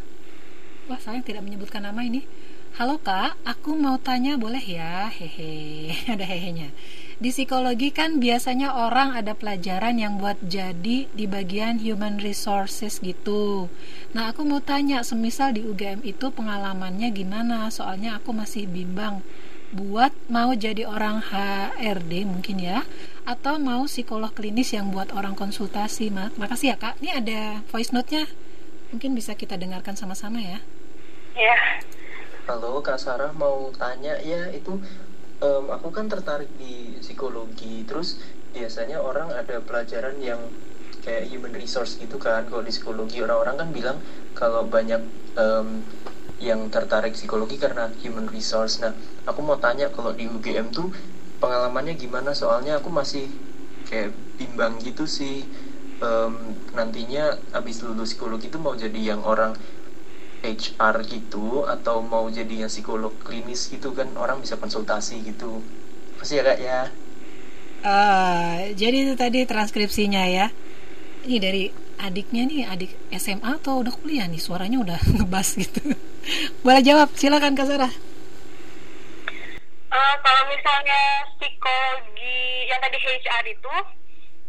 [0.91, 2.27] Wah saya tidak menyebutkan nama ini.
[2.75, 5.09] Halo Kak, aku mau tanya boleh ya?
[5.15, 6.75] Hehe, ada hehenya.
[7.17, 13.73] Di psikologi kan biasanya orang ada pelajaran yang buat jadi di bagian human resources gitu.
[14.13, 17.73] Nah, aku mau tanya, semisal di UGM itu pengalamannya gimana?
[17.73, 19.25] Soalnya aku masih bimbang
[19.73, 22.85] buat mau jadi orang HRD mungkin ya
[23.25, 26.13] atau mau psikolog klinis yang buat orang konsultasi.
[26.13, 27.01] Makasih ya, Kak.
[27.01, 27.41] Ini ada
[27.73, 28.29] voice note-nya.
[28.93, 30.61] Mungkin bisa kita dengarkan sama-sama ya.
[31.33, 31.81] Ya.
[32.47, 34.79] Halo Kak Sarah mau tanya ya itu
[35.43, 37.85] um, aku kan tertarik di psikologi.
[37.85, 38.21] Terus
[38.53, 40.41] biasanya orang ada pelajaran yang
[41.05, 42.49] kayak human resource gitu kan.
[42.49, 43.99] Kalau di psikologi orang-orang kan bilang
[44.33, 45.01] kalau banyak
[45.37, 45.83] um,
[46.37, 48.81] yang tertarik psikologi karena human resource.
[48.81, 48.93] Nah
[49.25, 50.93] aku mau tanya kalau di UGM tuh
[51.41, 52.33] pengalamannya gimana?
[52.37, 53.29] Soalnya aku masih
[53.89, 55.45] kayak bimbang gitu sih.
[55.97, 59.57] Um, nantinya abis lulus psikologi itu mau jadi yang orang
[60.45, 65.65] HR gitu atau mau jadi yang psikolog klinis gitu kan orang bisa konsultasi gitu.
[66.21, 66.81] Pasti ya kak ya?
[67.87, 70.51] Uh, jadi itu tadi transkripsinya ya.
[71.27, 71.65] Ini dari
[71.97, 74.41] adiknya nih adik SMA atau udah kuliah nih?
[74.41, 75.95] Suaranya udah ngebas gitu.
[76.65, 77.93] Boleh jawab silakan kak Sarah.
[79.87, 81.01] Uh, kalau misalnya
[81.39, 83.75] psikologi yang tadi HR itu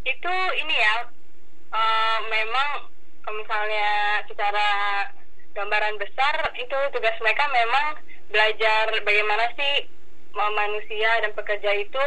[0.08, 0.34] itu
[0.66, 0.96] ini ya
[1.72, 2.90] uh, memang
[3.22, 4.68] kalau misalnya secara
[5.58, 7.98] gambaran besar itu tugas mereka memang
[8.30, 9.90] belajar bagaimana sih
[10.38, 12.04] manusia dan pekerja itu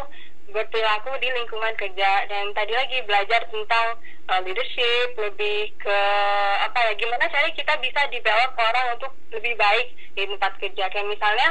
[0.54, 2.30] berperilaku di lingkungan kerja.
[2.30, 3.98] Dan tadi lagi belajar tentang
[4.30, 5.98] uh, leadership lebih ke
[6.62, 10.86] apa ya gimana cara kita bisa develop orang untuk lebih baik di tempat kerja.
[10.94, 11.48] Kayak misalnya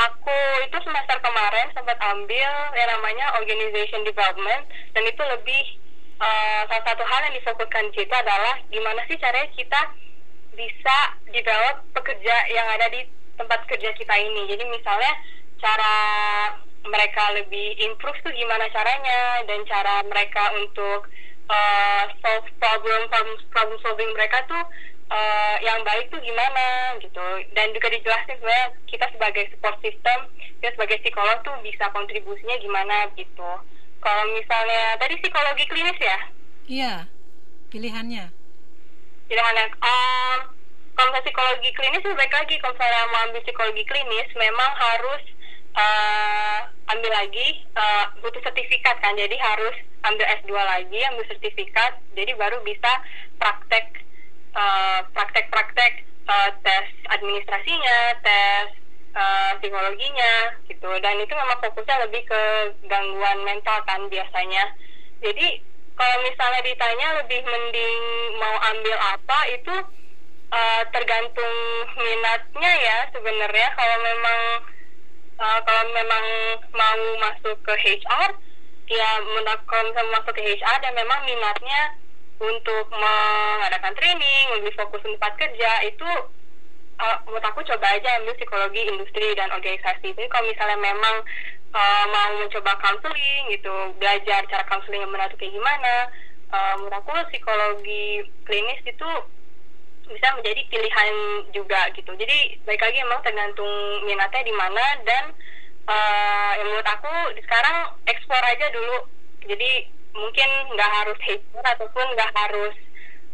[0.00, 4.64] aku itu semester kemarin sempat ambil yang namanya organization development
[4.96, 5.62] dan itu lebih
[6.20, 9.80] uh, salah satu hal yang difokuskan kita adalah gimana sih caranya kita
[10.54, 10.96] bisa
[11.30, 14.46] develop pekerja yang ada di tempat kerja kita ini.
[14.50, 15.12] Jadi misalnya
[15.58, 15.94] cara
[16.84, 19.42] mereka lebih improve tuh gimana caranya?
[19.46, 21.10] Dan cara mereka untuk
[21.50, 23.00] uh, solve problem
[23.50, 24.62] problem solving mereka tuh
[25.10, 27.26] uh, yang baik tuh gimana gitu.
[27.52, 30.18] Dan juga dijelasin sebenarnya kita sebagai support system
[30.62, 33.50] kita sebagai psikolog tuh bisa kontribusinya gimana gitu.
[34.00, 36.18] Kalau misalnya tadi psikologi klinis ya?
[36.64, 36.94] Iya
[37.74, 38.30] pilihannya
[39.28, 40.38] pilihannya um,
[40.94, 42.54] kalau misalnya psikologi klinis baik lagi.
[42.62, 45.22] Kalau misalnya mau ambil psikologi klinis memang harus
[45.74, 46.58] uh,
[46.94, 49.18] ambil lagi uh, butuh sertifikat kan.
[49.18, 49.74] Jadi harus
[50.06, 51.98] ambil S2 lagi ambil sertifikat.
[52.14, 53.02] Jadi baru bisa
[53.42, 54.06] praktek
[54.54, 58.78] uh, praktek-praktek uh, tes administrasinya tes
[59.18, 60.90] uh, psikologinya gitu.
[61.02, 62.42] Dan itu memang fokusnya lebih ke
[62.86, 64.70] gangguan mental kan biasanya.
[65.18, 67.98] Jadi kalau misalnya ditanya lebih mending
[68.42, 69.74] mau ambil apa itu
[70.50, 71.56] uh, tergantung
[71.98, 73.68] minatnya ya sebenarnya.
[73.78, 74.40] Kalau memang
[75.38, 76.24] uh, kalau memang
[76.74, 78.30] mau masuk ke HR
[78.84, 79.10] ya
[79.64, 81.96] kalau misalnya masuk ke HR dan memang minatnya
[82.42, 86.10] untuk mengadakan training lebih fokus tempat kerja itu
[87.00, 90.12] uh, menurut aku coba aja ambil psikologi industri dan organisasi.
[90.12, 91.16] Jadi kalau misalnya memang
[91.74, 95.94] uh, mau mencoba counseling gitu belajar cara counseling yang benar kayak gimana.
[96.54, 99.10] Uh, menurut aku psikologi klinis itu
[100.06, 101.14] bisa menjadi pilihan
[101.50, 102.14] juga gitu.
[102.14, 103.72] Jadi baik lagi emang tergantung
[104.06, 105.24] minatnya di mana dan
[105.90, 107.10] uh, yang menurut aku
[107.42, 109.10] sekarang ekspor aja dulu.
[109.44, 110.48] Jadi mungkin
[110.78, 112.74] nggak harus HR ataupun nggak harus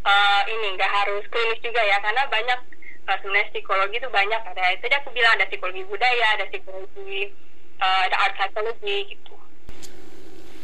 [0.07, 2.01] uh, ini nggak harus klinis juga ya.
[2.01, 2.61] Karena banyak
[3.05, 4.41] uh, sebenarnya psikologi itu banyak.
[4.41, 7.50] Ada itu aku bilang ada psikologi budaya ada psikologi
[7.81, 9.35] uh, ada art psychology gitu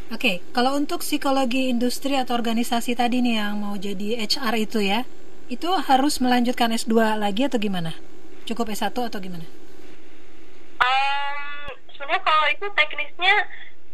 [0.06, 4.78] Oke, okay, kalau untuk psikologi industri atau organisasi tadi nih yang mau jadi HR itu
[4.78, 5.02] ya,
[5.50, 7.90] itu harus melanjutkan S2 lagi atau gimana?
[8.46, 9.42] Cukup S1 atau gimana?
[10.78, 13.34] Um, sebenarnya kalau itu teknisnya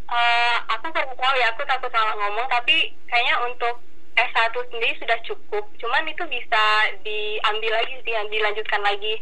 [0.05, 3.81] uh, aku kurang tahu ya, aku takut salah ngomong, tapi kayaknya untuk
[4.13, 5.65] S1 sendiri sudah cukup.
[5.81, 6.63] Cuman itu bisa
[7.01, 9.17] diambil lagi sih, dilanjutkan lagi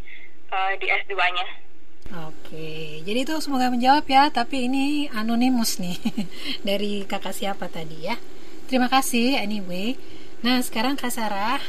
[0.52, 1.71] uh, di S2-nya.
[2.10, 4.34] Oke, jadi itu semoga menjawab ya.
[4.34, 5.96] Tapi ini anonimus nih
[6.68, 8.18] dari kakak siapa tadi ya.
[8.66, 10.00] Terima kasih anyway.
[10.42, 11.62] Nah sekarang Kak Sarah,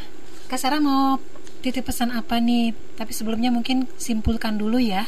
[0.48, 1.20] Kak Sarah mau
[1.62, 2.74] titip pesan apa nih?
[2.98, 5.06] Tapi sebelumnya mungkin simpulkan dulu ya.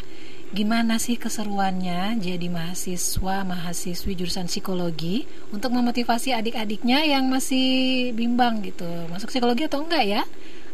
[0.55, 8.87] Gimana sih keseruannya jadi mahasiswa, mahasiswi jurusan psikologi untuk memotivasi adik-adiknya yang masih bimbang gitu.
[9.11, 10.23] Masuk psikologi atau enggak ya?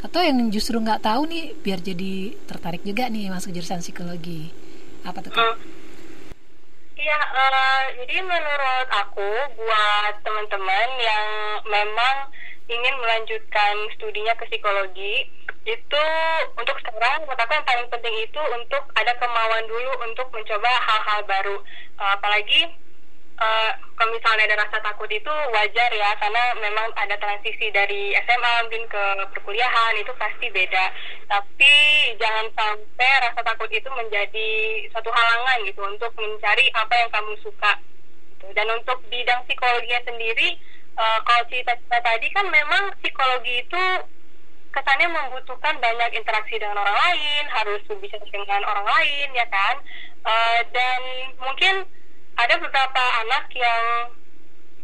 [0.00, 4.48] Atau yang justru nggak tahu nih biar jadi tertarik juga nih masuk jurusan psikologi.
[5.04, 5.32] Apa tuh?
[7.00, 11.26] Iya, uh, jadi menurut aku buat teman-teman yang
[11.64, 12.16] memang
[12.68, 15.26] ingin melanjutkan studinya ke psikologi
[15.64, 16.04] itu
[16.56, 21.20] untuk sekarang menurut aku yang paling penting itu untuk ada kemauan dulu untuk mencoba hal-hal
[21.28, 21.56] baru
[22.00, 22.68] uh, apalagi
[23.40, 28.52] uh, kalau misalnya ada rasa takut itu wajar ya karena memang ada transisi dari SMA
[28.68, 29.04] mungkin ke
[29.36, 30.84] perkuliahan itu pasti beda
[31.26, 31.74] tapi
[32.20, 34.50] jangan sampai rasa takut itu menjadi
[34.92, 37.72] satu halangan gitu untuk mencari apa yang kamu suka
[38.36, 38.46] gitu.
[38.56, 40.56] dan untuk bidang psikologinya sendiri
[40.96, 43.82] uh, kalau cerita-cerita tadi kan memang psikologi itu
[44.70, 49.82] kesannya membutuhkan banyak interaksi dengan orang lain, harus berbicara dengan orang lain, ya kan?
[50.22, 51.00] Uh, dan
[51.42, 51.90] mungkin
[52.40, 53.84] ada beberapa anak yang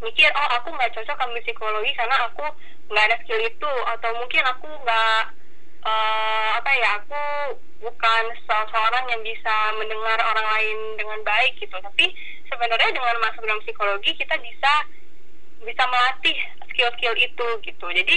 [0.04, 2.44] mikir, oh aku nggak cocok ambil psikologi karena aku
[2.92, 5.22] nggak ada skill itu, atau mungkin aku nggak
[5.84, 7.22] uh, apa ya, aku
[7.80, 11.76] bukan seorang yang bisa mendengar orang lain dengan baik gitu.
[11.80, 12.12] Tapi
[12.48, 14.72] sebenarnya dengan masuk dalam psikologi kita bisa
[15.64, 16.36] bisa melatih
[16.70, 18.16] skill-skill itu gitu jadi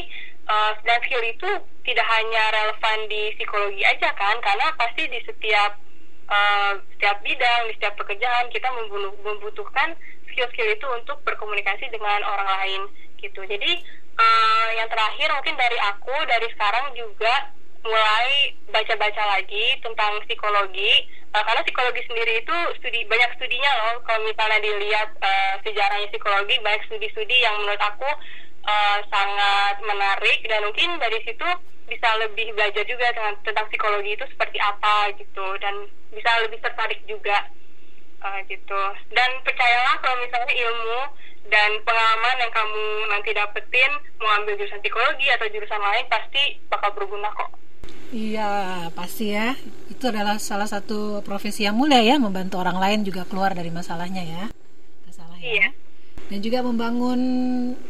[0.51, 1.49] uh, dan skill itu
[1.87, 5.79] tidak hanya relevan di psikologi aja kan karena pasti di setiap
[6.29, 8.69] uh, setiap bidang di setiap pekerjaan kita
[9.25, 9.97] membutuhkan
[10.29, 12.81] skill-skill itu untuk berkomunikasi dengan orang lain
[13.19, 13.41] gitu.
[13.43, 13.71] Jadi
[14.15, 21.07] uh, yang terakhir mungkin dari aku dari sekarang juga mulai baca-baca lagi tentang psikologi.
[21.29, 23.95] Uh, karena psikologi sendiri itu studi banyak studinya loh.
[24.05, 28.09] Kalau misalnya dilihat uh, sejarahnya psikologi banyak studi-studi yang menurut aku
[28.65, 30.39] uh, sangat menarik.
[30.47, 31.47] Dan mungkin dari situ
[31.89, 35.73] bisa lebih belajar juga dengan tentang psikologi itu seperti apa gitu dan
[36.13, 37.49] bisa lebih tertarik juga
[38.23, 38.81] uh, gitu
[39.11, 41.01] dan percayalah kalau misalnya ilmu
[41.49, 46.93] dan pengalaman yang kamu nanti dapetin mau ambil jurusan psikologi atau jurusan lain pasti bakal
[46.93, 47.49] berguna kok
[48.09, 49.53] Iya, pasti ya.
[49.85, 54.25] Itu adalah salah satu profesi yang mulia ya, membantu orang lain juga keluar dari masalahnya
[54.25, 54.43] ya.
[55.05, 55.45] Masalah ya.
[55.45, 55.67] Iya.
[56.25, 57.21] Dan juga membangun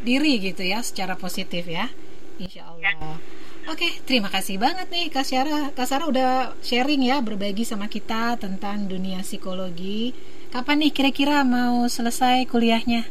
[0.04, 1.88] diri gitu ya, secara positif ya.
[2.36, 2.84] Insya Allah.
[2.84, 3.39] Ya.
[3.70, 5.70] Oke, terima kasih banget nih Kak Syara.
[5.70, 10.10] Kak Syara udah sharing ya, berbagi sama kita tentang dunia psikologi.
[10.50, 13.06] Kapan nih kira-kira mau selesai kuliahnya?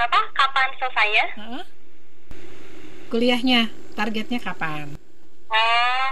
[0.00, 0.20] Apa?
[0.32, 1.26] Kapan selesainya?
[1.36, 1.64] Heeh.
[3.12, 4.96] Kuliahnya, targetnya kapan?
[5.52, 6.08] Oh,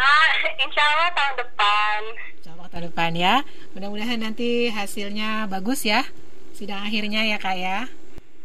[0.00, 2.00] ah, insya Allah tahun depan.
[2.40, 3.34] Insya Allah tahun depan ya.
[3.76, 6.08] Mudah-mudahan nanti hasilnya bagus ya.
[6.56, 7.92] Sidang akhirnya ya kak ya.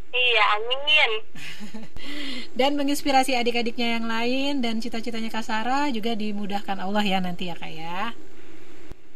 [0.08, 1.10] Iya, amin.
[2.58, 7.56] dan menginspirasi adik-adiknya yang lain dan cita-citanya Kak Sarah juga dimudahkan Allah ya nanti ya
[7.56, 8.16] kak ya.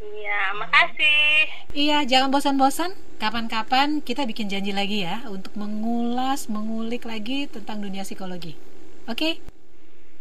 [0.02, 1.30] Iya, makasih.
[1.72, 2.92] Iya, jangan bosan-bosan.
[3.16, 8.58] Kapan-kapan kita bikin janji lagi ya untuk mengulas, mengulik lagi tentang dunia psikologi.
[9.06, 9.38] Oke?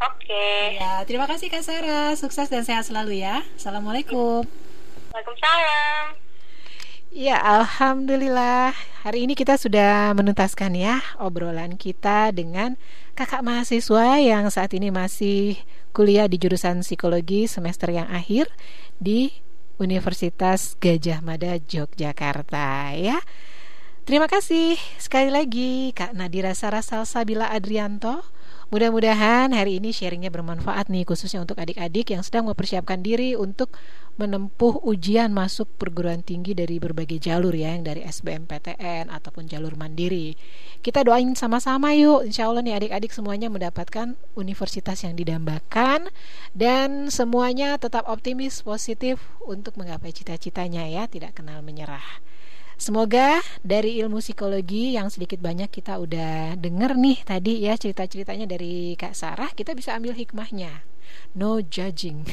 [0.01, 0.77] Oke.
[0.77, 2.13] Ya, terima kasih Kak Sarah.
[2.17, 3.45] Sukses dan sehat selalu ya.
[3.57, 4.45] Assalamualaikum.
[5.11, 6.20] Waalaikumsalam.
[7.11, 8.71] Ya, alhamdulillah.
[9.03, 12.79] Hari ini kita sudah menuntaskan ya obrolan kita dengan
[13.19, 15.59] kakak mahasiswa yang saat ini masih
[15.91, 18.47] kuliah di jurusan psikologi semester yang akhir
[18.95, 19.43] di
[19.75, 23.19] Universitas Gajah Mada Yogyakarta ya.
[24.07, 28.23] Terima kasih sekali lagi Kak Nadira Sarasal Sabila Adrianto
[28.71, 33.75] Mudah-mudahan hari ini sharingnya bermanfaat nih khususnya untuk adik-adik yang sedang mempersiapkan diri untuk
[34.15, 40.39] menempuh ujian masuk perguruan tinggi dari berbagai jalur ya yang dari SBMPTN ataupun jalur mandiri.
[40.79, 46.07] Kita doain sama-sama yuk insya Allah nih adik-adik semuanya mendapatkan universitas yang didambakan
[46.55, 52.23] dan semuanya tetap optimis positif untuk menggapai cita-citanya ya tidak kenal menyerah.
[52.81, 58.97] Semoga dari ilmu psikologi yang sedikit banyak kita udah denger nih tadi ya cerita-ceritanya dari
[58.97, 60.81] Kak Sarah, kita bisa ambil hikmahnya.
[61.37, 62.25] No judging.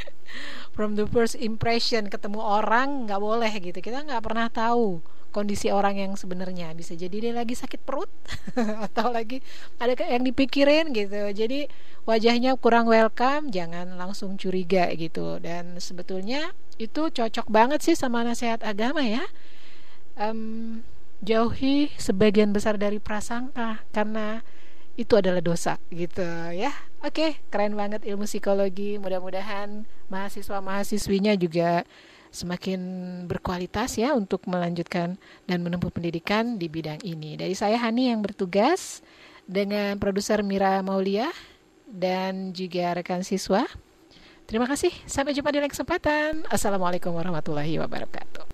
[0.76, 3.80] From the first impression ketemu orang nggak boleh gitu.
[3.80, 5.00] Kita nggak pernah tahu
[5.32, 8.12] kondisi orang yang sebenarnya bisa jadi dia lagi sakit perut
[8.90, 9.40] atau lagi
[9.80, 11.70] ada yang dipikirin gitu jadi
[12.02, 16.50] wajahnya kurang welcome jangan langsung curiga gitu dan sebetulnya
[16.82, 19.22] itu cocok banget sih sama nasihat agama ya
[20.20, 20.84] um,
[21.24, 24.44] jauhi sebagian besar dari prasangka karena
[25.00, 26.70] itu adalah dosa gitu ya.
[27.00, 29.00] Oke, keren banget ilmu psikologi.
[29.00, 31.88] Mudah-mudahan mahasiswa-mahasiswinya juga
[32.30, 32.80] semakin
[33.26, 35.16] berkualitas ya untuk melanjutkan
[35.48, 37.40] dan menempuh pendidikan di bidang ini.
[37.40, 39.00] Dari saya Hani yang bertugas
[39.48, 41.32] dengan produser Mira Maulia
[41.88, 43.64] dan juga rekan siswa.
[44.44, 44.92] Terima kasih.
[45.08, 46.44] Sampai jumpa di lain kesempatan.
[46.52, 48.49] Assalamualaikum warahmatullahi wabarakatuh.